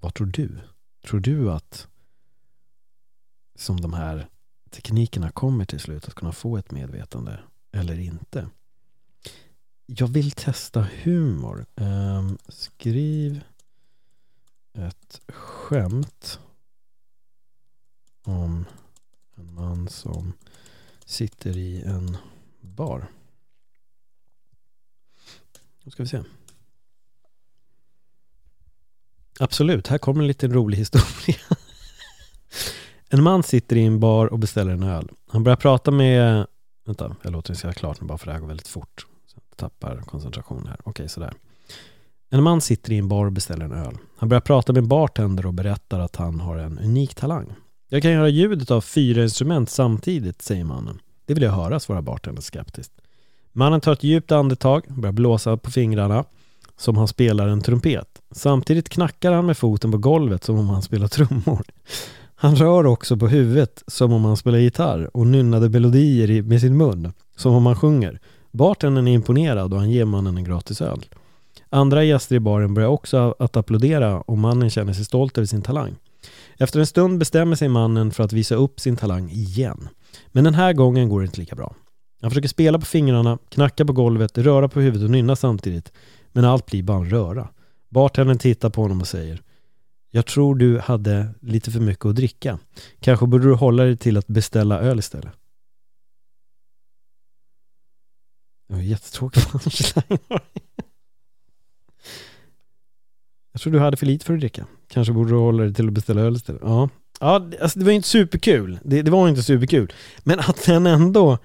Vad 0.00 0.14
tror 0.14 0.26
du? 0.26 0.60
Tror 1.04 1.20
du 1.20 1.52
att 1.52 1.88
som 3.54 3.80
de 3.80 3.92
här 3.92 4.28
teknikerna 4.70 5.30
kommer 5.30 5.64
till 5.64 5.80
slut 5.80 6.08
att 6.08 6.14
kunna 6.14 6.32
få 6.32 6.56
ett 6.56 6.70
medvetande 6.70 7.40
eller 7.72 7.98
inte? 7.98 8.48
Jag 9.86 10.06
vill 10.06 10.30
testa 10.30 10.88
humor. 11.02 11.66
Um, 11.74 12.38
skriv 12.48 13.40
ett 14.72 15.20
skämt 15.28 16.40
om 18.22 18.64
en 19.34 19.54
man 19.54 19.88
som 19.88 20.32
sitter 21.04 21.56
i 21.56 21.82
en 21.82 22.16
bar. 22.60 23.10
Nu 25.82 25.90
ska 25.90 26.02
vi 26.02 26.08
se. 26.08 26.22
Absolut, 29.40 29.86
här 29.86 29.98
kommer 29.98 30.20
en 30.20 30.26
liten 30.26 30.52
rolig 30.52 30.78
historia. 30.78 31.36
en 33.08 33.22
man 33.22 33.42
sitter 33.42 33.76
i 33.76 33.84
en 33.84 34.00
bar 34.00 34.26
och 34.26 34.38
beställer 34.38 34.72
en 34.72 34.82
öl. 34.82 35.08
Han 35.30 35.44
börjar 35.44 35.56
prata 35.56 35.90
med... 35.90 36.46
Vänta, 36.86 37.16
jag 37.22 37.32
låter 37.32 37.52
det 37.52 37.58
säga 37.58 37.72
klart 37.72 38.00
nu 38.00 38.06
bara 38.06 38.18
för 38.18 38.26
det 38.26 38.32
här 38.32 38.40
går 38.40 38.46
väldigt 38.46 38.68
fort. 38.68 39.06
Så 39.26 39.38
jag 39.50 39.56
tappar 39.56 39.96
koncentration 39.96 40.66
här. 40.66 40.76
Okej, 40.84 41.08
sådär. 41.08 41.34
En 42.30 42.42
man 42.42 42.60
sitter 42.60 42.92
i 42.92 42.98
en 42.98 43.08
bar 43.08 43.26
och 43.26 43.32
beställer 43.32 43.64
en 43.64 43.72
öl. 43.72 43.98
Han 44.16 44.28
börjar 44.28 44.40
prata 44.40 44.72
med 44.72 44.86
bartender 44.86 45.46
och 45.46 45.54
berättar 45.54 46.00
att 46.00 46.16
han 46.16 46.40
har 46.40 46.56
en 46.56 46.78
unik 46.78 47.14
talang. 47.14 47.54
Jag 47.88 48.02
kan 48.02 48.12
göra 48.12 48.28
ljudet 48.28 48.70
av 48.70 48.80
fyra 48.80 49.22
instrument 49.22 49.70
samtidigt, 49.70 50.42
säger 50.42 50.64
mannen. 50.64 51.00
Det 51.26 51.34
vill 51.34 51.42
jag 51.42 51.52
höra, 51.52 51.80
svarar 51.80 52.02
bartendern 52.02 52.42
skeptiskt. 52.42 52.92
Mannen 53.52 53.80
tar 53.80 53.92
ett 53.92 54.04
djupt 54.04 54.32
andetag, 54.32 54.84
börjar 54.88 55.12
blåsa 55.12 55.56
på 55.56 55.70
fingrarna 55.70 56.24
som 56.76 56.96
han 56.96 57.08
spelar 57.08 57.48
en 57.48 57.60
trumpet. 57.60 58.08
Samtidigt 58.30 58.88
knackar 58.88 59.32
han 59.32 59.46
med 59.46 59.58
foten 59.58 59.92
på 59.92 59.98
golvet 59.98 60.44
som 60.44 60.58
om 60.58 60.68
han 60.68 60.82
spelar 60.82 61.08
trummor. 61.08 61.62
Han 62.34 62.56
rör 62.56 62.86
också 62.86 63.16
på 63.16 63.28
huvudet 63.28 63.82
som 63.86 64.12
om 64.12 64.24
han 64.24 64.36
spelar 64.36 64.58
gitarr 64.58 65.16
och 65.16 65.26
nynnade 65.26 65.68
melodier 65.68 66.42
med 66.42 66.60
sin 66.60 66.76
mun, 66.76 67.12
som 67.36 67.54
om 67.54 67.66
han 67.66 67.76
sjunger. 67.76 68.20
Bartendern 68.52 69.08
är 69.08 69.12
imponerad 69.12 69.72
och 69.72 69.78
han 69.78 69.90
ger 69.90 70.04
mannen 70.04 70.36
en 70.36 70.44
gratis 70.44 70.80
öl. 70.80 71.04
Andra 71.70 72.04
gäster 72.04 72.36
i 72.36 72.40
baren 72.40 72.74
börjar 72.74 72.88
också 72.88 73.34
att 73.38 73.56
applådera 73.56 74.20
och 74.20 74.38
mannen 74.38 74.70
känner 74.70 74.92
sig 74.92 75.04
stolt 75.04 75.38
över 75.38 75.46
sin 75.46 75.62
talang. 75.62 75.94
Efter 76.58 76.80
en 76.80 76.86
stund 76.86 77.18
bestämmer 77.18 77.56
sig 77.56 77.68
mannen 77.68 78.10
för 78.10 78.24
att 78.24 78.32
visa 78.32 78.54
upp 78.54 78.80
sin 78.80 78.96
talang 78.96 79.30
igen. 79.30 79.88
Men 80.32 80.44
den 80.44 80.54
här 80.54 80.72
gången 80.72 81.08
går 81.08 81.20
det 81.20 81.26
inte 81.26 81.40
lika 81.40 81.56
bra. 81.56 81.74
Han 82.20 82.30
försöker 82.30 82.48
spela 82.48 82.78
på 82.78 82.86
fingrarna, 82.86 83.38
knacka 83.48 83.84
på 83.84 83.92
golvet, 83.92 84.38
röra 84.38 84.68
på 84.68 84.80
huvudet 84.80 85.04
och 85.04 85.10
nynna 85.10 85.36
samtidigt. 85.36 85.92
Men 86.34 86.44
allt 86.44 86.66
blir 86.66 86.82
bara 86.82 86.98
en 86.98 87.10
röra. 87.10 87.48
Bartendern 87.88 88.38
tittar 88.38 88.70
på 88.70 88.82
honom 88.82 89.00
och 89.00 89.08
säger 89.08 89.42
Jag 90.10 90.26
tror 90.26 90.54
du 90.54 90.78
hade 90.78 91.34
lite 91.40 91.70
för 91.70 91.80
mycket 91.80 92.04
att 92.04 92.16
dricka. 92.16 92.58
Kanske 93.00 93.26
borde 93.26 93.44
du 93.44 93.54
hålla 93.54 93.84
dig 93.84 93.96
till 93.96 94.16
att 94.16 94.26
beställa 94.26 94.80
öl 94.80 94.98
istället. 94.98 95.32
Det 98.68 98.74
var 98.74 98.80
jättetråkig 98.80 99.42
punchline. 99.42 100.18
Jag 103.52 103.60
tror 103.60 103.72
du 103.72 103.78
hade 103.78 103.96
för 103.96 104.06
lite 104.06 104.24
för 104.24 104.34
att 104.34 104.40
dricka. 104.40 104.66
Kanske 104.88 105.12
borde 105.12 105.30
du 105.30 105.36
hålla 105.36 105.62
dig 105.62 105.74
till 105.74 105.88
att 105.88 105.94
beställa 105.94 106.20
öl 106.20 106.36
istället. 106.36 106.62
Ja, 106.64 106.88
ja 107.20 107.50
alltså 107.60 107.78
det 107.78 107.84
var 107.84 107.92
inte 107.92 108.08
superkul. 108.08 108.78
Det, 108.84 109.02
det 109.02 109.10
var 109.10 109.28
inte 109.28 109.42
superkul. 109.42 109.92
Men 110.22 110.40
att 110.40 110.64
den 110.66 110.86
ändå 110.86 111.38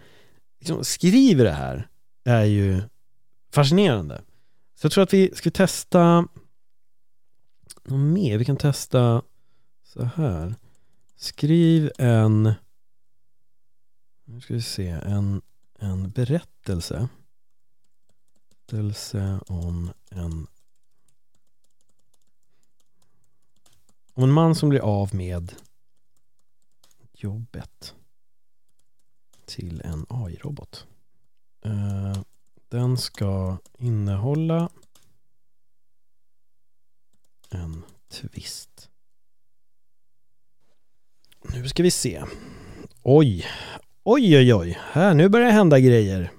liksom 0.59 0.83
skriver 0.83 1.43
det 1.43 1.51
här 1.51 1.87
är 2.25 2.43
ju 2.43 2.81
fascinerande. 3.53 4.21
Så 4.79 4.85
jag 4.85 4.91
tror 4.91 5.03
att 5.03 5.13
vi 5.13 5.35
ska 5.35 5.51
testa 5.51 6.27
något 7.83 7.99
mer. 7.99 8.37
Vi 8.37 8.45
kan 8.45 8.57
testa 8.57 9.21
så 9.83 10.03
här. 10.03 10.55
Skriv 11.15 11.91
en 11.97 12.53
nu 14.25 14.41
ska 14.41 14.53
vi 14.53 14.61
se, 14.61 14.87
en, 14.87 15.41
en 15.79 16.11
berättelse. 16.11 17.09
Berättelse 18.49 19.39
om 19.47 19.91
en 20.09 20.47
om 24.13 24.23
en 24.23 24.31
man 24.31 24.55
som 24.55 24.69
blir 24.69 24.79
av 24.79 25.15
med 25.15 25.55
jobbet 27.13 27.95
till 29.45 29.81
en 29.81 30.05
AI-robot. 30.09 30.87
Uh, 31.65 32.11
eh, 32.11 32.21
den 32.69 32.97
ska 32.97 33.57
innehålla 33.77 34.69
en 37.49 37.83
twist. 38.11 38.89
Nu 41.41 41.67
ska 41.67 41.83
vi 41.83 41.91
se. 41.91 42.23
Oj, 43.03 43.45
oj, 44.03 44.37
oj, 44.37 44.53
oj. 44.53 44.79
Här, 44.81 45.13
nu 45.13 45.29
börjar 45.29 45.47
det 45.47 45.53
hända 45.53 45.79
grejer. 45.79 46.31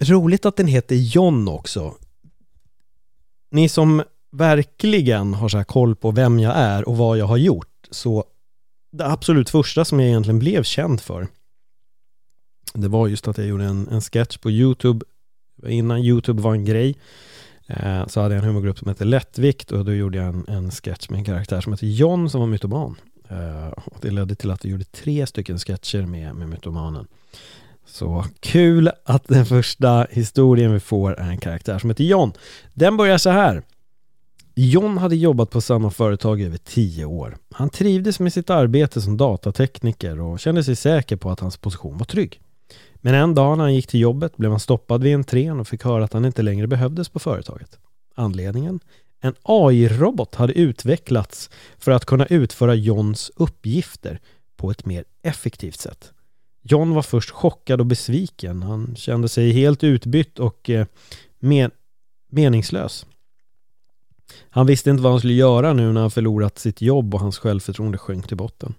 Roligt 0.00 0.46
att 0.46 0.56
den 0.56 0.66
heter 0.66 0.96
John 0.96 1.48
också. 1.48 1.94
Ni 3.50 3.68
som 3.68 4.02
verkligen 4.30 5.34
har 5.34 5.48
så 5.48 5.56
här 5.56 5.64
koll 5.64 5.96
på 5.96 6.10
vem 6.10 6.38
jag 6.38 6.56
är 6.56 6.88
och 6.88 6.96
vad 6.96 7.18
jag 7.18 7.26
har 7.26 7.36
gjort, 7.36 7.88
så 7.90 8.24
det 8.92 9.06
absolut 9.06 9.50
första 9.50 9.84
som 9.84 10.00
jag 10.00 10.08
egentligen 10.08 10.38
blev 10.38 10.62
känd 10.62 11.00
för 11.00 11.28
det 12.72 12.88
var 12.88 13.08
just 13.08 13.28
att 13.28 13.38
jag 13.38 13.46
gjorde 13.46 13.64
en, 13.64 13.88
en 13.88 14.00
sketch 14.00 14.36
på 14.36 14.50
YouTube. 14.50 15.04
Innan 15.66 15.98
YouTube 15.98 16.42
var 16.42 16.54
en 16.54 16.64
grej 16.64 16.96
eh, 17.66 18.06
så 18.06 18.20
hade 18.20 18.34
jag 18.34 18.42
en 18.42 18.48
humorgrupp 18.48 18.78
som 18.78 18.88
hette 18.88 19.04
Lättvikt 19.04 19.72
och 19.72 19.84
då 19.84 19.92
gjorde 19.92 20.18
jag 20.18 20.26
en, 20.26 20.44
en 20.48 20.70
sketch 20.70 21.08
med 21.08 21.18
en 21.18 21.24
karaktär 21.24 21.60
som 21.60 21.72
hette 21.72 21.86
John 21.86 22.30
som 22.30 22.40
var 22.40 22.48
mytoman. 22.48 22.96
Eh, 23.28 23.68
och 23.68 23.96
det 24.00 24.10
ledde 24.10 24.34
till 24.34 24.50
att 24.50 24.64
jag 24.64 24.70
gjorde 24.70 24.84
tre 24.84 25.26
stycken 25.26 25.58
sketcher 25.58 26.02
med, 26.06 26.34
med 26.34 26.48
mytomanen. 26.48 27.06
Så 27.86 28.24
kul 28.40 28.90
att 29.04 29.28
den 29.28 29.46
första 29.46 30.06
historien 30.10 30.72
vi 30.72 30.80
får 30.80 31.12
är 31.12 31.28
en 31.28 31.38
karaktär 31.38 31.78
som 31.78 31.90
heter 31.90 32.04
John. 32.04 32.32
Den 32.74 32.96
börjar 32.96 33.18
så 33.18 33.30
här. 33.30 33.62
John 34.54 34.98
hade 34.98 35.16
jobbat 35.16 35.50
på 35.50 35.60
samma 35.60 35.90
företag 35.90 36.40
i 36.40 36.44
över 36.44 36.58
tio 36.58 37.04
år. 37.04 37.36
Han 37.50 37.70
trivdes 37.70 38.20
med 38.20 38.32
sitt 38.32 38.50
arbete 38.50 39.00
som 39.00 39.16
datatekniker 39.16 40.20
och 40.20 40.40
kände 40.40 40.64
sig 40.64 40.76
säker 40.76 41.16
på 41.16 41.30
att 41.30 41.40
hans 41.40 41.56
position 41.56 41.98
var 41.98 42.04
trygg. 42.04 42.40
Men 43.04 43.14
en 43.14 43.34
dag 43.34 43.58
när 43.58 43.64
han 43.64 43.74
gick 43.74 43.86
till 43.86 44.00
jobbet 44.00 44.36
blev 44.36 44.50
han 44.50 44.60
stoppad 44.60 45.02
vid 45.02 45.14
entrén 45.14 45.60
och 45.60 45.68
fick 45.68 45.84
höra 45.84 46.04
att 46.04 46.12
han 46.12 46.24
inte 46.24 46.42
längre 46.42 46.66
behövdes 46.66 47.08
på 47.08 47.18
företaget. 47.18 47.78
Anledningen? 48.14 48.80
En 49.20 49.34
AI-robot 49.42 50.34
hade 50.34 50.52
utvecklats 50.52 51.50
för 51.78 51.92
att 51.92 52.04
kunna 52.04 52.26
utföra 52.26 52.74
Johns 52.74 53.30
uppgifter 53.36 54.20
på 54.56 54.70
ett 54.70 54.86
mer 54.86 55.04
effektivt 55.22 55.80
sätt. 55.80 56.12
John 56.62 56.94
var 56.94 57.02
först 57.02 57.30
chockad 57.30 57.80
och 57.80 57.86
besviken. 57.86 58.62
Han 58.62 58.96
kände 58.96 59.28
sig 59.28 59.52
helt 59.52 59.84
utbytt 59.84 60.38
och 60.38 60.70
eh, 60.70 60.86
men 61.38 61.70
meningslös. 62.30 63.06
Han 64.50 64.66
visste 64.66 64.90
inte 64.90 65.02
vad 65.02 65.12
han 65.12 65.18
skulle 65.18 65.34
göra 65.34 65.72
nu 65.72 65.92
när 65.92 66.00
han 66.00 66.10
förlorat 66.10 66.58
sitt 66.58 66.82
jobb 66.82 67.14
och 67.14 67.20
hans 67.20 67.38
självförtroende 67.38 67.98
sjönk 67.98 68.28
till 68.28 68.36
botten. 68.36 68.74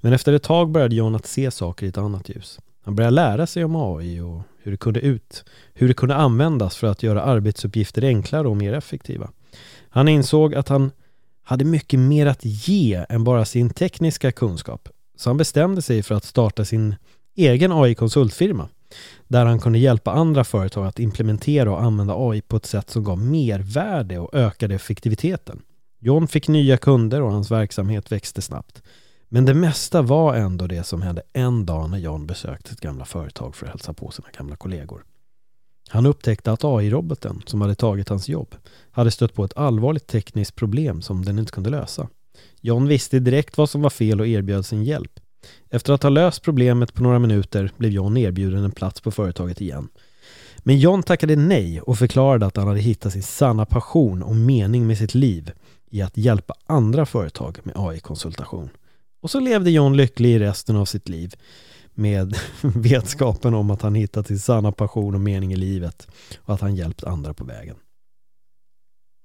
Men 0.00 0.12
efter 0.12 0.32
ett 0.32 0.42
tag 0.42 0.70
började 0.70 0.96
John 0.96 1.14
att 1.14 1.26
se 1.26 1.50
saker 1.50 1.86
i 1.86 1.88
ett 1.88 1.98
annat 1.98 2.28
ljus. 2.28 2.58
Han 2.86 2.94
började 2.94 3.14
lära 3.14 3.46
sig 3.46 3.64
om 3.64 3.76
AI 3.76 4.20
och 4.20 4.42
hur 4.62 4.70
det 4.70 4.76
kunde 4.76 5.00
ut, 5.00 5.44
hur 5.74 5.88
det 5.88 5.94
kunde 5.94 6.14
användas 6.14 6.76
för 6.76 6.86
att 6.86 7.02
göra 7.02 7.22
arbetsuppgifter 7.22 8.04
enklare 8.04 8.48
och 8.48 8.56
mer 8.56 8.72
effektiva. 8.72 9.30
Han 9.88 10.08
insåg 10.08 10.54
att 10.54 10.68
han 10.68 10.90
hade 11.42 11.64
mycket 11.64 12.00
mer 12.00 12.26
att 12.26 12.44
ge 12.44 13.04
än 13.08 13.24
bara 13.24 13.44
sin 13.44 13.70
tekniska 13.70 14.32
kunskap. 14.32 14.88
Så 15.16 15.30
han 15.30 15.36
bestämde 15.36 15.82
sig 15.82 16.02
för 16.02 16.14
att 16.14 16.24
starta 16.24 16.64
sin 16.64 16.94
egen 17.36 17.72
AI-konsultfirma 17.72 18.68
där 19.28 19.46
han 19.46 19.60
kunde 19.60 19.78
hjälpa 19.78 20.12
andra 20.12 20.44
företag 20.44 20.86
att 20.86 21.00
implementera 21.00 21.70
och 21.70 21.82
använda 21.82 22.14
AI 22.16 22.40
på 22.40 22.56
ett 22.56 22.66
sätt 22.66 22.90
som 22.90 23.04
gav 23.04 23.18
mervärde 23.18 24.18
och 24.18 24.34
ökade 24.34 24.74
effektiviteten. 24.74 25.62
John 25.98 26.28
fick 26.28 26.48
nya 26.48 26.76
kunder 26.76 27.22
och 27.22 27.32
hans 27.32 27.50
verksamhet 27.50 28.12
växte 28.12 28.42
snabbt. 28.42 28.82
Men 29.28 29.44
det 29.44 29.54
mesta 29.54 30.02
var 30.02 30.34
ändå 30.34 30.66
det 30.66 30.84
som 30.84 31.02
hände 31.02 31.22
en 31.32 31.66
dag 31.66 31.90
när 31.90 31.98
John 31.98 32.26
besökte 32.26 32.70
sitt 32.70 32.80
gamla 32.80 33.04
företag 33.04 33.56
för 33.56 33.66
att 33.66 33.72
hälsa 33.72 33.92
på 33.92 34.10
sina 34.10 34.28
gamla 34.38 34.56
kollegor. 34.56 35.04
Han 35.88 36.06
upptäckte 36.06 36.52
att 36.52 36.64
AI-roboten 36.64 37.42
som 37.46 37.60
hade 37.60 37.74
tagit 37.74 38.08
hans 38.08 38.28
jobb 38.28 38.54
hade 38.90 39.10
stött 39.10 39.34
på 39.34 39.44
ett 39.44 39.56
allvarligt 39.56 40.06
tekniskt 40.06 40.54
problem 40.54 41.02
som 41.02 41.24
den 41.24 41.38
inte 41.38 41.52
kunde 41.52 41.70
lösa. 41.70 42.08
John 42.60 42.88
visste 42.88 43.18
direkt 43.18 43.58
vad 43.58 43.70
som 43.70 43.82
var 43.82 43.90
fel 43.90 44.20
och 44.20 44.26
erbjöd 44.26 44.66
sin 44.66 44.84
hjälp. 44.84 45.20
Efter 45.70 45.92
att 45.92 46.02
ha 46.02 46.10
löst 46.10 46.42
problemet 46.42 46.94
på 46.94 47.02
några 47.02 47.18
minuter 47.18 47.70
blev 47.76 47.92
John 47.92 48.16
erbjuden 48.16 48.64
en 48.64 48.70
plats 48.70 49.00
på 49.00 49.10
företaget 49.10 49.60
igen. 49.60 49.88
Men 50.58 50.78
John 50.78 51.02
tackade 51.02 51.36
nej 51.36 51.80
och 51.80 51.98
förklarade 51.98 52.46
att 52.46 52.56
han 52.56 52.68
hade 52.68 52.80
hittat 52.80 53.12
sin 53.12 53.22
sanna 53.22 53.66
passion 53.66 54.22
och 54.22 54.36
mening 54.36 54.86
med 54.86 54.98
sitt 54.98 55.14
liv 55.14 55.52
i 55.90 56.02
att 56.02 56.16
hjälpa 56.16 56.54
andra 56.66 57.06
företag 57.06 57.58
med 57.62 57.74
AI-konsultation. 57.76 58.70
Och 59.26 59.30
så 59.30 59.40
levde 59.40 59.70
John 59.70 59.96
lycklig 59.96 60.30
i 60.30 60.38
resten 60.38 60.76
av 60.76 60.84
sitt 60.84 61.08
liv 61.08 61.34
med 61.94 62.36
vetskapen 62.62 63.54
om 63.54 63.70
att 63.70 63.82
han 63.82 63.94
hittat 63.94 64.26
sin 64.26 64.38
sanna 64.38 64.72
passion 64.72 65.14
och 65.14 65.20
mening 65.20 65.52
i 65.52 65.56
livet 65.56 66.08
och 66.38 66.54
att 66.54 66.60
han 66.60 66.76
hjälpt 66.76 67.04
andra 67.04 67.34
på 67.34 67.44
vägen. 67.44 67.76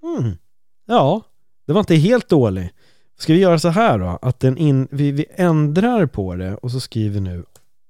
Mm. 0.03 0.37
Ja, 0.85 1.21
det 1.65 1.73
var 1.73 1.79
inte 1.79 1.95
helt 1.95 2.29
dålig 2.29 2.69
Ska 3.17 3.33
vi 3.33 3.39
göra 3.39 3.59
så 3.59 3.69
här 3.69 3.99
då? 3.99 4.19
Att 4.21 4.39
den 4.39 4.57
in, 4.57 4.87
vi, 4.91 5.11
vi 5.11 5.25
ändrar 5.29 6.05
på 6.05 6.35
det 6.35 6.55
och 6.55 6.71
så 6.71 6.79
skriver 6.79 7.21
nu 7.21 7.45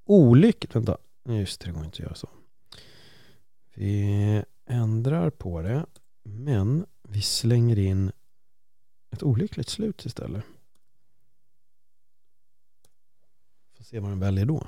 olyckligt. 0.06 0.76
Vänta, 0.76 0.98
just 1.26 1.62
det, 1.62 1.68
det 1.68 1.74
går 1.74 1.86
inte 1.86 1.96
att 1.96 2.00
göra 2.00 2.16
så. 2.16 2.30
Vi 3.76 4.44
ändrar 4.66 5.30
på 5.30 5.62
det, 5.62 5.86
men 6.24 6.86
vi 7.08 7.22
slänger 7.22 7.80
in 7.80 8.12
ett 9.12 9.24
olyckligt 9.24 9.70
slut 9.70 10.06
istället. 10.06 10.44
Får 13.78 13.81
se 13.92 14.00
vad 14.00 14.12
den 14.12 14.20
väljer 14.20 14.46
då. 14.46 14.68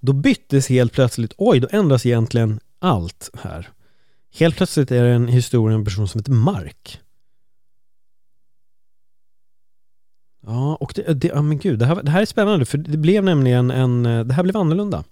Då 0.00 0.12
byttes 0.12 0.68
helt 0.68 0.92
plötsligt, 0.92 1.34
oj, 1.36 1.60
då 1.60 1.68
ändras 1.70 2.06
egentligen 2.06 2.60
allt 2.78 3.30
här. 3.34 3.68
Helt 4.34 4.56
plötsligt 4.56 4.90
är 4.90 5.04
det 5.04 5.10
en 5.10 5.28
historia 5.28 5.74
om 5.74 5.80
en 5.80 5.84
person 5.84 6.08
som 6.08 6.18
heter 6.18 6.32
Mark. 6.32 7.00
Ja, 10.40 10.76
och 10.76 10.92
det, 10.94 11.14
det, 11.14 11.28
ja, 11.28 11.42
men 11.42 11.58
gud, 11.58 11.78
det 11.78 11.86
här, 11.86 12.02
det 12.02 12.10
här 12.10 12.22
är 12.22 12.26
spännande 12.26 12.64
för 12.64 12.78
det 12.78 12.98
blev 12.98 13.24
nämligen 13.24 13.70
en, 13.70 14.06
eh, 14.06 14.24
det 14.24 14.34
här 14.34 14.42
blev 14.42 14.56
annorlunda. 14.56 15.04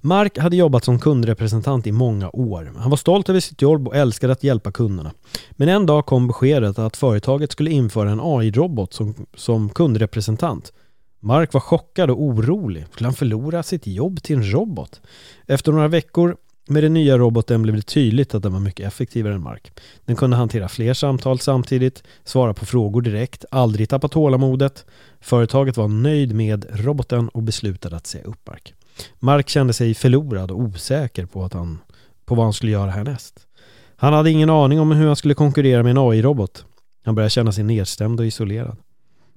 Mark 0.00 0.38
hade 0.38 0.56
jobbat 0.56 0.84
som 0.84 0.98
kundrepresentant 0.98 1.86
i 1.86 1.92
många 1.92 2.30
år. 2.30 2.72
Han 2.76 2.90
var 2.90 2.96
stolt 2.96 3.28
över 3.28 3.40
sitt 3.40 3.62
jobb 3.62 3.88
och 3.88 3.96
älskade 3.96 4.32
att 4.32 4.44
hjälpa 4.44 4.72
kunderna. 4.72 5.12
Men 5.50 5.68
en 5.68 5.86
dag 5.86 6.06
kom 6.06 6.26
beskedet 6.26 6.78
att 6.78 6.96
företaget 6.96 7.52
skulle 7.52 7.70
införa 7.70 8.10
en 8.10 8.20
AI-robot 8.22 8.92
som, 8.92 9.14
som 9.34 9.68
kundrepresentant. 9.68 10.72
Mark 11.20 11.52
var 11.52 11.60
chockad 11.60 12.10
och 12.10 12.22
orolig. 12.22 12.86
Skulle 12.92 13.06
han 13.06 13.14
förlora 13.14 13.62
sitt 13.62 13.86
jobb 13.86 14.22
till 14.22 14.36
en 14.36 14.52
robot? 14.52 15.00
Efter 15.46 15.72
några 15.72 15.88
veckor 15.88 16.36
med 16.68 16.82
den 16.82 16.94
nya 16.94 17.18
roboten 17.18 17.62
blev 17.62 17.76
det 17.76 17.82
tydligt 17.82 18.34
att 18.34 18.42
den 18.42 18.52
var 18.52 18.60
mycket 18.60 18.86
effektivare 18.86 19.34
än 19.34 19.42
Mark. 19.42 19.80
Den 20.04 20.16
kunde 20.16 20.36
hantera 20.36 20.68
fler 20.68 20.94
samtal 20.94 21.38
samtidigt, 21.38 22.02
svara 22.24 22.54
på 22.54 22.66
frågor 22.66 23.02
direkt, 23.02 23.44
aldrig 23.50 23.88
tappa 23.88 24.08
tålamodet. 24.08 24.84
Företaget 25.20 25.76
var 25.76 25.88
nöjd 25.88 26.34
med 26.34 26.66
roboten 26.70 27.28
och 27.28 27.42
beslutade 27.42 27.96
att 27.96 28.06
säga 28.06 28.24
upp 28.24 28.46
Mark. 28.46 28.74
Mark 29.18 29.48
kände 29.48 29.72
sig 29.72 29.94
förlorad 29.94 30.50
och 30.50 30.58
osäker 30.58 31.26
på, 31.26 31.44
att 31.44 31.52
han, 31.52 31.78
på 32.24 32.34
vad 32.34 32.46
han 32.46 32.52
skulle 32.52 32.72
göra 32.72 32.90
härnäst. 32.90 33.40
Han 33.96 34.12
hade 34.12 34.30
ingen 34.30 34.50
aning 34.50 34.80
om 34.80 34.90
hur 34.90 35.06
han 35.06 35.16
skulle 35.16 35.34
konkurrera 35.34 35.82
med 35.82 35.90
en 35.90 35.98
AI-robot. 35.98 36.64
Han 37.04 37.14
började 37.14 37.30
känna 37.30 37.52
sig 37.52 37.64
nedstämd 37.64 38.20
och 38.20 38.26
isolerad. 38.26 38.76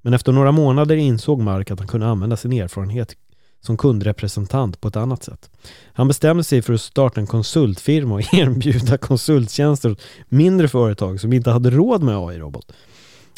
Men 0.01 0.13
efter 0.13 0.31
några 0.31 0.51
månader 0.51 0.95
insåg 0.95 1.41
Mark 1.41 1.71
att 1.71 1.79
han 1.79 1.87
kunde 1.87 2.07
använda 2.07 2.37
sin 2.37 2.53
erfarenhet 2.53 3.15
som 3.61 3.77
kundrepresentant 3.77 4.81
på 4.81 4.87
ett 4.87 4.95
annat 4.95 5.23
sätt. 5.23 5.49
Han 5.93 6.07
bestämde 6.07 6.43
sig 6.43 6.61
för 6.61 6.73
att 6.73 6.81
starta 6.81 7.19
en 7.19 7.27
konsultfirma 7.27 8.15
och 8.15 8.21
erbjuda 8.33 8.97
konsulttjänster 8.97 9.91
åt 9.91 10.01
mindre 10.29 10.67
företag 10.67 11.19
som 11.19 11.33
inte 11.33 11.51
hade 11.51 11.69
råd 11.69 12.03
med 12.03 12.17
AI-robot. 12.17 12.71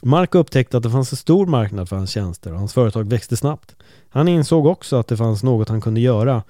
Mark 0.04 0.36
upptäckte 0.36 0.78
att 0.78 0.84
det 0.84 0.90
fanns 0.90 1.12
en 1.12 1.18
stor 1.18 1.46
marknad 1.46 1.90
för 1.90 1.96
hans 1.96 2.10
tjänster 2.10 2.52
och 2.54 2.60
hans 2.60 2.74
företag 2.74 3.10
växte 3.10 3.38
snabbt. 3.38 3.76
Han 4.10 4.28
insåg 4.28 4.66
också 4.66 4.96
att 4.96 5.08
det 5.08 5.18
fanns 5.18 5.44
något 5.44 5.70
han 5.70 5.82
kunde 5.82 6.00
göra 6.00 6.44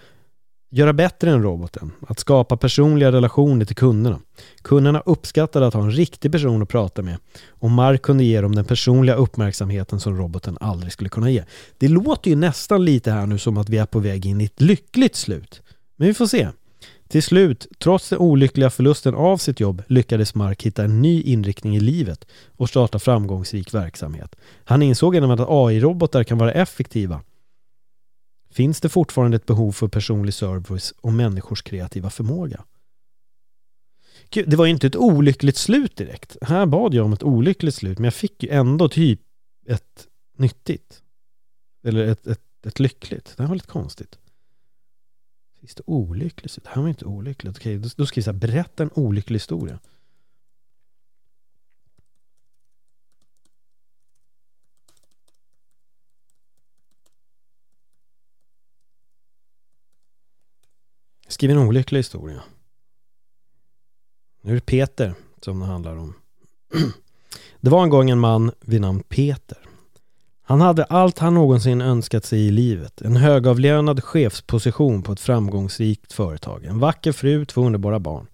göra 0.70 0.94
bättre 0.94 1.32
än 1.32 1.44
roboten, 1.44 1.92
att 2.08 2.20
skapa 2.20 2.58
personliga 2.58 3.12
relationer 3.12 3.66
till 3.66 3.76
kunderna. 3.76 4.20
Kunderna 4.62 5.00
uppskattade 5.06 5.68
att 5.68 5.74
ha 5.74 5.82
en 5.82 5.92
riktig 5.92 6.32
person 6.32 6.62
att 6.62 6.70
prata 6.70 7.02
med 7.02 7.18
och 7.50 7.72
Mark 7.72 8.02
kunde 8.02 8.24
ge 8.24 8.42
dem 8.42 8.56
den 8.56 8.66
personliga 8.66 9.16
uppmärksamheten 9.16 10.00
som 10.00 10.18
roboten 10.18 10.58
aldrig 10.62 10.94
skulle 10.94 11.10
kunna 11.10 11.30
ge. 11.30 11.44
Det 11.78 11.88
låter 11.88 12.30
ju 12.30 12.36
nästan 12.36 12.86
lite 12.86 13.12
här 13.12 13.26
nu 13.26 13.38
som 13.38 13.58
att 13.58 13.70
vi 13.70 13.78
är 13.78 13.86
på 13.86 14.00
väg 14.00 14.26
in 14.26 14.42
i 14.42 14.46
ett 14.46 14.62
lyckligt 14.62 15.16
slut. 15.16 15.62
Men 15.96 16.08
vi 16.08 16.14
får 16.14 16.28
se. 16.28 16.48
Till 17.08 17.24
slut, 17.24 17.68
trots 17.80 18.10
den 18.10 18.20
olyckliga 18.20 18.70
förlusten 18.70 19.16
av 19.16 19.38
sitt 19.38 19.60
jobb, 19.60 19.84
lyckades 19.88 20.36
Mark 20.36 20.64
hitta 20.64 20.84
en 20.84 21.02
ny 21.02 21.22
inriktning 21.22 21.76
i 21.76 21.80
livet 21.80 22.26
och 22.58 22.70
starta 22.70 23.00
framgångsrik 23.00 23.74
verksamhet. 23.74 24.36
Han 24.64 24.82
insåg 24.82 25.16
genom 25.16 25.32
att 25.32 25.40
AI-robotar 25.50 26.24
kan 26.24 26.38
vara 26.38 26.52
effektiva 26.52 27.22
Finns 28.58 28.82
det 28.82 28.90
fortfarande 28.90 29.38
ett 29.38 29.46
behov 29.46 29.72
för 29.72 29.88
personlig 29.88 30.34
service 30.34 30.94
och 31.02 31.14
människors 31.14 31.62
kreativa 31.62 32.10
förmåga? 32.10 32.64
Det 34.30 34.56
var 34.56 34.66
ju 34.66 34.72
inte 34.72 34.88
ett 34.88 34.96
olyckligt 34.96 35.58
slut 35.58 35.96
direkt. 35.96 36.38
Här 36.42 36.66
bad 36.66 36.94
jag 36.94 37.06
om 37.06 37.14
ett 37.14 37.24
olyckligt 37.24 37.76
slut, 37.76 38.00
men 38.00 38.04
jag 38.04 38.14
fick 38.14 38.44
ju 38.44 38.50
ändå 38.50 38.90
typ 38.90 39.22
ett 39.68 40.08
nyttigt. 40.38 41.04
Eller 41.84 42.08
ett, 42.08 42.28
ett, 42.28 42.66
ett 42.66 42.80
lyckligt. 42.80 43.34
Det 43.38 43.44
här 43.44 43.48
var 43.48 43.56
lite 43.56 43.68
konstigt. 43.68 44.20
Visst 45.68 45.78
det 45.78 45.84
olyckligt? 45.86 46.64
Det 46.64 46.70
här 46.70 46.82
var 46.82 46.90
inte 46.90 47.06
olyckligt. 47.06 47.58
Okej, 47.58 47.78
då, 47.78 47.90
då 47.96 48.06
ska 48.06 48.16
vi 48.16 48.24
säga 48.24 48.34
berätta 48.34 48.84
en 48.84 48.90
olycklig 48.94 49.36
historia. 49.36 49.80
Skriv 61.28 61.52
en 61.52 61.58
olycklig 61.58 62.00
historia. 62.00 62.44
Nu 64.42 64.52
är 64.52 64.56
det 64.56 64.66
Peter 64.66 65.16
som 65.42 65.60
det 65.60 65.66
handlar 65.66 65.96
om. 65.96 66.14
Det 67.62 67.70
var 67.70 67.84
en 67.84 67.90
gång 67.90 68.10
en 68.10 68.20
man 68.20 68.52
vid 68.60 68.82
namn 68.82 69.04
Peter. 69.04 69.68
Han 70.50 70.62
hade 70.62 70.84
allt 70.84 71.20
han 71.20 71.34
någonsin 71.34 71.82
önskat 71.82 72.26
sig 72.26 72.48
i 72.48 72.52
livet. 72.52 73.02
En 73.02 73.16
högavlönad 73.16 74.04
chefsposition 74.04 75.04
på 75.04 75.12
ett 75.12 75.20
framgångsrikt 75.20 76.14
företag. 76.14 76.66
En 76.66 76.80
vacker 76.80 77.12
fru, 77.12 77.46
två 77.46 77.62
underbara 77.62 78.00
barn. 78.00 78.28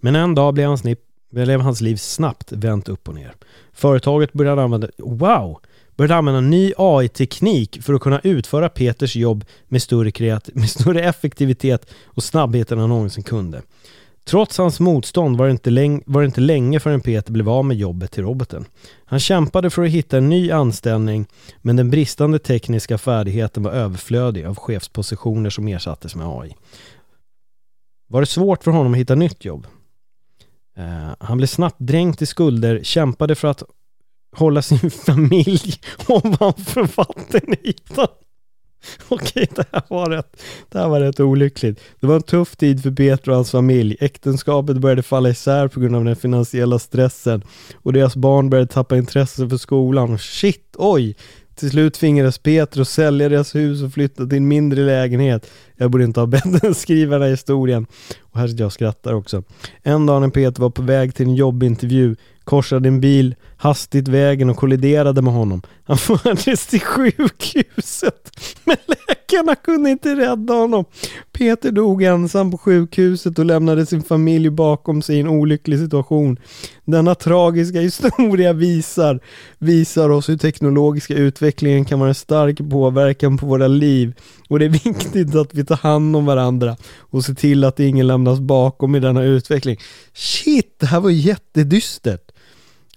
Men 0.00 0.16
en 0.16 0.34
dag 0.34 0.54
blev 0.54 0.68
hans, 0.68 0.82
blev 1.30 1.60
hans 1.60 1.80
liv 1.80 1.96
snabbt 1.96 2.52
vänt 2.52 2.88
upp 2.88 3.08
och 3.08 3.14
ner. 3.14 3.34
Företaget 3.72 4.32
började 4.32 4.62
använda, 4.62 4.88
wow! 4.98 5.58
började 5.96 6.16
använda 6.16 6.40
ny 6.40 6.72
AI-teknik 6.76 7.82
för 7.82 7.94
att 7.94 8.00
kunna 8.00 8.20
utföra 8.20 8.68
Peters 8.68 9.16
jobb 9.16 9.44
med 9.68 9.82
större, 9.82 10.10
kreat- 10.10 10.50
med 10.54 10.70
större 10.70 11.02
effektivitet 11.02 11.86
och 12.04 12.24
snabbhet 12.24 12.72
än 12.72 12.78
han 12.78 12.88
någonsin 12.88 13.24
kunde. 13.24 13.62
Trots 14.24 14.58
hans 14.58 14.80
motstånd 14.80 15.36
var 15.36 15.46
det, 15.46 15.50
inte 15.50 15.70
länge, 15.70 16.02
var 16.06 16.20
det 16.20 16.26
inte 16.26 16.40
länge 16.40 16.80
förrän 16.80 17.00
Peter 17.00 17.32
blev 17.32 17.48
av 17.48 17.64
med 17.64 17.76
jobbet 17.76 18.12
till 18.12 18.22
roboten. 18.22 18.64
Han 19.04 19.20
kämpade 19.20 19.70
för 19.70 19.82
att 19.82 19.90
hitta 19.90 20.18
en 20.18 20.28
ny 20.28 20.50
anställning 20.50 21.26
men 21.62 21.76
den 21.76 21.90
bristande 21.90 22.38
tekniska 22.38 22.98
färdigheten 22.98 23.62
var 23.62 23.70
överflödig 23.70 24.44
av 24.44 24.56
chefspositioner 24.56 25.50
som 25.50 25.68
ersattes 25.68 26.14
med 26.14 26.26
AI. 26.26 26.56
Var 28.08 28.20
det 28.20 28.26
svårt 28.26 28.64
för 28.64 28.70
honom 28.70 28.92
att 28.92 28.98
hitta 28.98 29.14
nytt 29.14 29.44
jobb? 29.44 29.66
Uh, 30.78 31.14
han 31.20 31.36
blev 31.36 31.46
snabbt 31.46 31.76
dränkt 31.78 32.22
i 32.22 32.26
skulder, 32.26 32.80
kämpade 32.82 33.34
för 33.34 33.48
att 33.48 33.62
hålla 34.36 34.62
sin 34.62 34.90
familj 35.06 35.80
ovanför 36.08 36.96
vattenytan. 36.96 38.08
Okej, 39.08 39.48
det 39.56 39.64
här, 39.72 39.82
var 39.88 40.10
rätt, 40.10 40.42
det 40.68 40.78
här 40.78 40.88
var 40.88 41.00
rätt 41.00 41.20
olyckligt. 41.20 41.80
Det 42.00 42.06
var 42.06 42.16
en 42.16 42.22
tuff 42.22 42.56
tid 42.56 42.82
för 42.82 42.90
Peter 42.90 43.30
och 43.30 43.36
hans 43.36 43.50
familj. 43.50 43.96
Äktenskapet 44.00 44.76
började 44.76 45.02
falla 45.02 45.28
isär 45.28 45.68
på 45.68 45.80
grund 45.80 45.96
av 45.96 46.04
den 46.04 46.16
finansiella 46.16 46.78
stressen 46.78 47.42
och 47.82 47.92
deras 47.92 48.16
barn 48.16 48.50
började 48.50 48.72
tappa 48.72 48.96
intresse 48.96 49.48
för 49.48 49.56
skolan. 49.56 50.18
Shit, 50.18 50.74
oj! 50.76 51.16
Till 51.54 51.70
slut 51.70 51.94
tvingades 51.94 52.38
Peter 52.38 52.80
att 52.80 52.88
sälja 52.88 53.28
deras 53.28 53.54
hus 53.54 53.82
och 53.82 53.92
flytta 53.92 54.26
till 54.26 54.38
en 54.38 54.48
mindre 54.48 54.82
lägenhet. 54.82 55.50
Jag 55.76 55.90
borde 55.90 56.04
inte 56.04 56.20
ha 56.20 56.26
bett 56.26 56.62
den 56.62 56.74
skriva 56.74 57.12
den 57.12 57.22
här 57.22 57.30
historien. 57.30 57.86
Och 58.34 58.40
här 58.40 58.48
sitter 58.48 58.62
jag 58.62 58.66
och 58.66 58.72
skrattar 58.72 59.12
också. 59.12 59.42
En 59.82 60.06
dag 60.06 60.20
när 60.20 60.28
Peter 60.28 60.60
var 60.60 60.70
på 60.70 60.82
väg 60.82 61.14
till 61.14 61.26
en 61.26 61.34
jobbintervju 61.34 62.16
korsade 62.44 62.88
en 62.88 63.00
bil 63.00 63.34
hastigt 63.56 64.08
vägen 64.08 64.50
och 64.50 64.56
kolliderade 64.56 65.22
med 65.22 65.32
honom. 65.32 65.62
Han 65.86 65.98
fördes 65.98 66.66
till 66.66 66.80
sjukhuset, 66.80 68.30
men 68.64 68.76
läkarna 69.08 69.54
kunde 69.54 69.90
inte 69.90 70.14
rädda 70.14 70.54
honom. 70.54 70.84
Peter 71.32 71.70
dog 71.70 72.02
ensam 72.02 72.50
på 72.50 72.58
sjukhuset 72.58 73.38
och 73.38 73.44
lämnade 73.44 73.86
sin 73.86 74.02
familj 74.02 74.50
bakom 74.50 75.02
sig 75.02 75.16
i 75.16 75.20
en 75.20 75.28
olycklig 75.28 75.78
situation. 75.78 76.38
Denna 76.84 77.14
tragiska 77.14 77.80
historia 77.80 78.52
visar, 78.52 79.20
visar 79.58 80.08
oss 80.10 80.28
hur 80.28 80.36
teknologiska 80.36 81.14
utvecklingen 81.14 81.84
kan 81.84 81.98
vara 81.98 82.08
en 82.08 82.14
stark 82.14 82.58
påverkan 82.70 83.38
på 83.38 83.46
våra 83.46 83.68
liv 83.68 84.12
och 84.48 84.58
det 84.58 84.64
är 84.64 84.68
viktigt 84.68 85.34
att 85.34 85.54
vi 85.54 85.64
tar 85.64 85.76
hand 85.76 86.16
om 86.16 86.26
varandra 86.26 86.76
och 86.98 87.24
ser 87.24 87.34
till 87.34 87.64
att 87.64 87.80
ingen 87.80 88.06
lämnar 88.06 88.23
lämnas 88.24 88.40
bakom 88.40 88.94
i 88.94 89.00
denna 89.00 89.22
utveckling. 89.22 89.76
Shit, 90.12 90.80
det 90.80 90.86
här 90.86 91.00
var 91.00 91.10
jättedystert. 91.10 92.32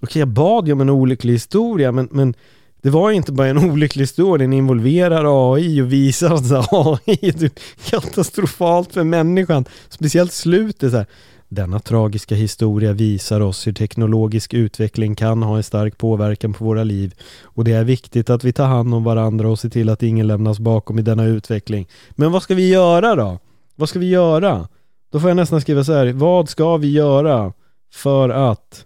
Okej, 0.01 0.19
jag 0.19 0.27
bad 0.27 0.67
ju 0.67 0.73
om 0.73 0.81
en 0.81 0.89
olycklig 0.89 1.33
historia, 1.33 1.91
men, 1.91 2.07
men 2.11 2.33
det 2.81 2.89
var 2.89 3.11
inte 3.11 3.31
bara 3.31 3.47
en 3.47 3.57
olycklig 3.71 4.03
historia, 4.03 4.47
den 4.47 4.53
involverar 4.53 5.53
AI 5.53 5.81
och 5.81 5.93
visar 5.93 6.33
att 6.33 6.51
AI 6.71 7.19
är 7.21 7.31
typ 7.31 7.59
katastrofalt 7.89 8.93
för 8.93 9.03
människan. 9.03 9.65
Speciellt 9.89 10.33
slutet 10.33 10.91
så 10.91 10.97
här. 10.97 11.05
Denna 11.49 11.79
tragiska 11.79 12.35
historia 12.35 12.93
visar 12.93 13.41
oss 13.41 13.67
hur 13.67 13.73
teknologisk 13.73 14.53
utveckling 14.53 15.15
kan 15.15 15.43
ha 15.43 15.57
en 15.57 15.63
stark 15.63 15.97
påverkan 15.97 16.53
på 16.53 16.65
våra 16.65 16.83
liv 16.83 17.13
och 17.43 17.63
det 17.63 17.73
är 17.73 17.83
viktigt 17.83 18.29
att 18.29 18.43
vi 18.43 18.53
tar 18.53 18.67
hand 18.67 18.93
om 18.93 19.03
varandra 19.03 19.49
och 19.49 19.59
ser 19.59 19.69
till 19.69 19.89
att 19.89 20.03
ingen 20.03 20.27
lämnas 20.27 20.59
bakom 20.59 20.99
i 20.99 21.01
denna 21.01 21.25
utveckling. 21.25 21.87
Men 22.11 22.31
vad 22.31 22.43
ska 22.43 22.55
vi 22.55 22.69
göra 22.69 23.15
då? 23.15 23.39
Vad 23.75 23.89
ska 23.89 23.99
vi 23.99 24.09
göra? 24.09 24.67
Då 25.09 25.19
får 25.19 25.29
jag 25.29 25.35
nästan 25.35 25.61
skriva 25.61 25.83
så 25.83 25.93
här, 25.93 26.13
vad 26.13 26.49
ska 26.49 26.77
vi 26.77 26.91
göra 26.91 27.53
för 27.89 28.29
att 28.29 28.85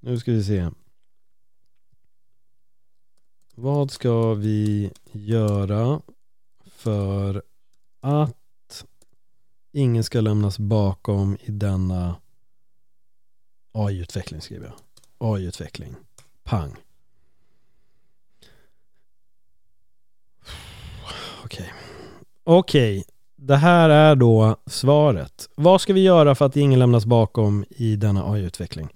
nu 0.00 0.18
ska 0.18 0.32
vi 0.32 0.44
se. 0.44 0.70
Vad 3.54 3.90
ska 3.90 4.34
vi 4.34 4.90
göra 5.12 6.00
för 6.64 7.42
att 8.00 8.84
ingen 9.72 10.04
ska 10.04 10.20
lämnas 10.20 10.58
bakom 10.58 11.36
i 11.40 11.50
denna 11.50 12.16
AI-utveckling 13.72 14.40
skriver 14.40 14.66
jag. 14.66 14.74
AI-utveckling. 15.18 15.94
Pang. 16.42 16.76
Okej. 21.44 21.44
Okay. 21.44 21.68
Okej, 22.44 22.98
okay 22.98 23.12
det 23.46 23.56
här 23.56 23.90
är 23.90 24.14
då 24.14 24.56
svaret. 24.66 25.48
Vad 25.54 25.80
ska 25.80 25.92
vi 25.92 26.00
göra 26.00 26.34
för 26.34 26.46
att 26.46 26.56
ingen 26.56 26.78
lämnas 26.78 27.06
bakom 27.06 27.64
i 27.68 27.96
denna 27.96 28.32
AI-utveckling? 28.32 28.88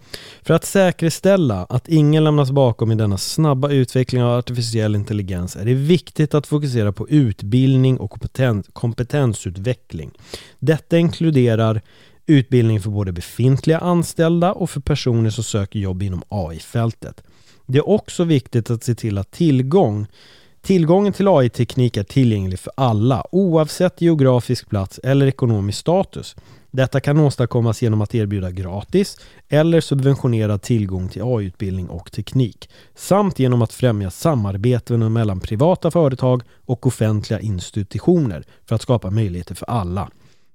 För 0.42 0.54
att 0.54 0.64
säkerställa 0.64 1.64
att 1.64 1.88
ingen 1.88 2.24
lämnas 2.24 2.50
bakom 2.50 2.92
i 2.92 2.94
denna 2.94 3.18
snabba 3.18 3.70
utveckling 3.70 4.22
av 4.22 4.38
artificiell 4.38 4.94
intelligens 4.94 5.56
är 5.56 5.64
det 5.64 5.74
viktigt 5.74 6.34
att 6.34 6.46
fokusera 6.46 6.92
på 6.92 7.08
utbildning 7.08 7.98
och 7.98 8.10
kompetens, 8.10 8.66
kompetensutveckling. 8.72 10.10
Detta 10.58 10.98
inkluderar 10.98 11.80
utbildning 12.26 12.80
för 12.80 12.90
både 12.90 13.12
befintliga 13.12 13.78
anställda 13.78 14.52
och 14.52 14.70
för 14.70 14.80
personer 14.80 15.30
som 15.30 15.44
söker 15.44 15.78
jobb 15.78 16.02
inom 16.02 16.22
AI-fältet. 16.28 17.22
Det 17.66 17.78
är 17.78 17.88
också 17.88 18.24
viktigt 18.24 18.70
att 18.70 18.84
se 18.84 18.94
till 18.94 19.18
att 19.18 19.30
tillgång 19.30 20.06
Tillgången 20.66 21.12
till 21.12 21.28
AI-teknik 21.28 21.96
är 21.96 22.02
tillgänglig 22.02 22.58
för 22.58 22.72
alla, 22.76 23.24
oavsett 23.32 24.00
geografisk 24.00 24.68
plats 24.68 25.00
eller 25.02 25.26
ekonomisk 25.26 25.78
status. 25.78 26.36
Detta 26.70 27.00
kan 27.00 27.20
åstadkommas 27.20 27.82
genom 27.82 28.00
att 28.00 28.14
erbjuda 28.14 28.50
gratis 28.50 29.20
eller 29.48 29.80
subventionerad 29.80 30.62
tillgång 30.62 31.08
till 31.08 31.22
AI-utbildning 31.22 31.88
och 31.88 32.12
teknik, 32.12 32.70
samt 32.94 33.38
genom 33.38 33.62
att 33.62 33.72
främja 33.72 34.10
samarbeten 34.10 35.12
mellan 35.12 35.40
privata 35.40 35.90
företag 35.90 36.42
och 36.64 36.86
offentliga 36.86 37.40
institutioner 37.40 38.44
för 38.64 38.74
att 38.74 38.82
skapa 38.82 39.10
möjligheter 39.10 39.54
för 39.54 39.70
alla. 39.70 40.10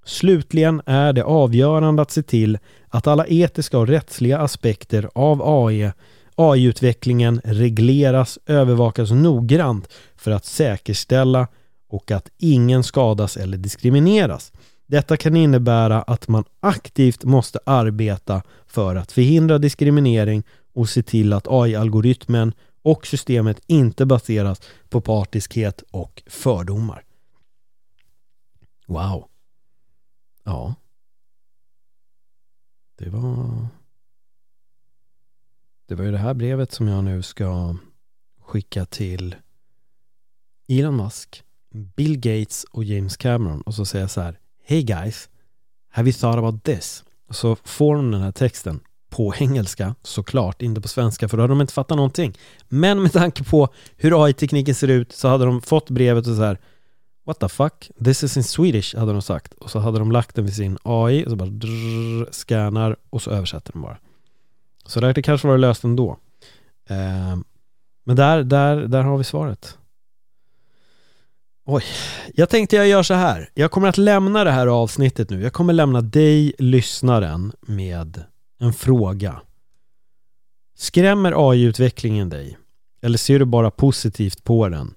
Slutligen 0.06 0.82
är 0.86 1.14
det 1.14 1.24
avgörande 1.24 2.02
att 2.02 2.12
se 2.12 2.24
till 2.24 2.58
att 2.90 3.08
alla 3.08 3.26
etiska 3.28 3.78
och 3.78 3.88
rättsliga 3.88 4.40
aspekter 4.40 5.10
av 5.16 5.42
AI 5.46 5.92
AI-utvecklingen 6.42 7.42
regleras, 7.44 8.40
övervakas 8.46 9.12
noggrant 9.12 9.94
för 10.16 10.32
att 10.32 10.46
säkerställa 10.46 11.48
och 11.90 12.12
att 12.12 12.30
ingen 12.38 12.84
skadas 12.84 13.38
eller 13.38 13.58
diskrimineras. 13.58 14.52
Detta 14.88 15.18
kan 15.18 15.36
innebära 15.36 16.02
att 16.02 16.28
man 16.28 16.44
aktivt 16.60 17.24
måste 17.24 17.60
arbeta 17.66 18.42
för 18.68 18.96
att 18.96 19.12
förhindra 19.12 19.58
diskriminering 19.58 20.44
och 20.74 20.90
se 20.90 21.04
till 21.04 21.34
att 21.34 21.48
AI-algoritmen 21.48 22.54
och 22.82 23.08
systemet 23.08 23.62
inte 23.68 24.06
baseras 24.06 24.62
på 24.90 25.02
partiskhet 25.02 25.84
och 25.92 26.24
fördomar. 26.28 27.04
Wow. 28.88 29.28
Ja. 30.44 30.76
Det 32.98 33.10
var 33.10 33.68
det 35.92 35.96
var 35.96 36.06
ju 36.06 36.12
det 36.12 36.18
här 36.18 36.34
brevet 36.34 36.72
som 36.72 36.88
jag 36.88 37.04
nu 37.04 37.22
ska 37.22 37.76
skicka 38.42 38.86
till 38.86 39.36
Elon 40.70 40.96
Musk, 40.96 41.44
Bill 41.96 42.20
Gates 42.20 42.64
och 42.72 42.84
James 42.84 43.18
Cameron 43.18 43.62
och 43.62 43.74
så 43.74 43.86
säga 43.86 44.08
så 44.08 44.22
här 44.22 44.40
Hey 44.64 44.84
guys, 44.84 45.30
have 45.90 46.10
you 46.10 46.14
thought 46.14 46.38
about 46.38 46.64
this? 46.64 47.04
Och 47.28 47.36
så 47.36 47.56
får 47.56 47.96
de 47.96 48.12
den 48.12 48.22
här 48.22 48.32
texten 48.32 48.80
på 49.10 49.34
engelska 49.40 49.96
såklart, 50.04 50.62
inte 50.62 50.82
på 50.82 50.88
svenska 50.88 51.30
för 51.30 51.38
då 51.38 51.44
hade 51.44 51.52
de 51.52 51.62
inte 51.62 51.74
fattat 51.74 51.98
någonting. 51.98 52.38
Men 52.68 53.02
med 53.02 53.14
tanke 53.14 53.44
på 53.44 53.70
hur 53.98 54.26
AI-tekniken 54.26 54.76
ser 54.76 54.88
ut 54.88 55.12
så 55.12 55.28
hade 55.28 55.46
de 55.46 55.62
fått 55.62 55.90
brevet 55.90 56.28
och 56.28 56.36
så 56.36 56.42
här 56.42 56.60
What 57.26 57.40
the 57.40 57.50
fuck? 57.50 57.92
This 58.06 58.24
is 58.24 58.38
in 58.38 58.44
Swedish 58.44 58.96
hade 58.96 59.12
de 59.12 59.22
sagt 59.22 59.54
och 59.54 59.72
så 59.72 59.80
hade 59.80 60.00
de 60.00 60.12
lagt 60.12 60.36
den 60.36 60.46
vid 60.46 60.56
sin 60.56 60.78
AI 60.84 61.26
och 61.26 61.30
så 61.30 61.36
bara 61.36 61.50
drrr, 61.50 62.32
scannar 62.32 62.96
och 63.10 63.22
så 63.22 63.32
översätter 63.32 63.74
de 63.74 63.82
bara. 63.82 63.98
Så 64.92 65.00
det 65.00 65.08
hade 65.08 65.22
kanske 65.22 65.48
varit 65.48 65.60
löst 65.60 65.84
ändå. 65.84 66.18
Eh, 66.90 67.38
men 68.06 68.16
där, 68.16 68.44
där, 68.44 68.76
där 68.78 69.04
har 69.04 69.18
vi 69.18 69.24
svaret. 69.24 69.78
Oj, 71.66 71.84
jag 72.34 72.50
tänkte 72.50 72.76
jag 72.76 72.88
gör 72.88 73.04
så 73.04 73.14
här. 73.14 73.50
Jag 73.54 73.72
kommer 73.72 73.88
att 73.88 73.98
lämna 73.98 74.44
det 74.44 74.52
här 74.52 74.68
avsnittet 74.68 75.30
nu. 75.30 75.42
Jag 75.42 75.54
kommer 75.54 75.74
lämna 75.74 76.02
dig, 76.02 76.54
lyssnaren, 76.58 77.54
med 77.62 78.24
en 78.60 78.74
fråga. 78.74 79.42
Skrämmer 80.78 81.52
AI-utvecklingen 81.52 82.30
dig? 82.30 82.58
Eller 83.02 83.18
ser 83.18 83.40
du 83.40 83.46
bara 83.46 83.72
positivt 83.72 84.44
på 84.44 84.70
den? 84.70 84.94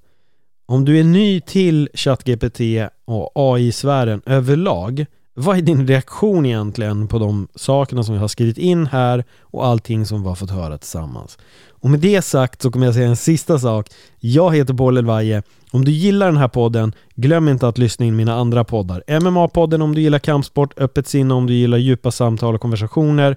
Om 0.66 0.85
du 0.85 1.00
är 1.00 1.04
ny 1.04 1.40
till 1.40 1.88
ChatGPT 1.94 2.61
och 3.04 3.33
AI-sfären 3.35 4.22
överlag 4.26 5.07
vad 5.35 5.59
är 5.59 5.62
din 5.62 5.87
reaktion 5.87 6.47
egentligen 6.47 7.09
på 7.09 7.18
de 7.18 7.49
sakerna 7.55 8.03
som 8.03 8.14
vi 8.14 8.20
har 8.20 8.29
skrivit 8.29 8.59
in 8.59 8.87
här 8.87 9.25
och 9.40 9.66
allting 9.66 10.07
som 10.07 10.23
vi 10.23 10.29
har 10.29 10.35
fått 10.35 10.51
höra 10.51 10.79
tillsammans? 10.79 11.38
Och 11.68 11.90
med 11.90 12.01
det 12.01 12.23
sagt 12.23 12.62
så 12.62 12.70
kommer 12.70 12.87
jag 12.87 12.94
säga 12.94 13.09
en 13.09 13.16
sista 13.16 13.59
sak. 13.59 13.88
Jag 14.20 14.57
heter 14.57 14.75
Paul 14.75 14.97
Elvaje. 14.97 15.42
Om 15.70 15.85
du 15.85 15.90
gillar 15.90 16.27
den 16.27 16.37
här 16.37 16.49
podden, 16.49 16.92
glöm 17.14 17.49
inte 17.49 17.68
att 17.68 17.79
lyssna 17.79 18.07
in 18.07 18.16
mina 18.16 18.35
andra 18.35 18.64
poddar. 18.64 19.03
MMA-podden 19.07 19.83
om 19.83 19.94
du 19.94 20.01
gillar 20.01 20.18
kampsport, 20.18 20.79
Öppet 20.79 21.09
sinne 21.09 21.35
om 21.35 21.47
du 21.47 21.55
gillar 21.55 21.79
djupa 21.79 22.11
samtal 22.11 22.55
och 22.55 22.61
konversationer. 22.61 23.37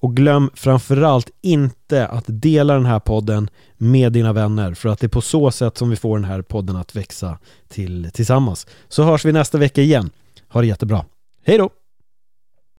Och 0.00 0.16
glöm 0.16 0.50
framförallt 0.54 1.30
inte 1.42 2.06
att 2.06 2.24
dela 2.26 2.74
den 2.74 2.86
här 2.86 3.00
podden 3.00 3.50
med 3.76 4.12
dina 4.12 4.32
vänner 4.32 4.74
för 4.74 4.88
att 4.88 5.00
det 5.00 5.06
är 5.06 5.08
på 5.08 5.20
så 5.20 5.50
sätt 5.50 5.78
som 5.78 5.90
vi 5.90 5.96
får 5.96 6.18
den 6.18 6.24
här 6.24 6.42
podden 6.42 6.76
att 6.76 6.96
växa 6.96 7.38
till, 7.68 8.10
tillsammans. 8.14 8.66
Så 8.88 9.02
hörs 9.02 9.24
vi 9.24 9.32
nästa 9.32 9.58
vecka 9.58 9.82
igen. 9.82 10.10
Ha 10.48 10.60
det 10.60 10.66
jättebra. 10.66 11.04
Hej 11.48 11.58
då! 11.58 11.70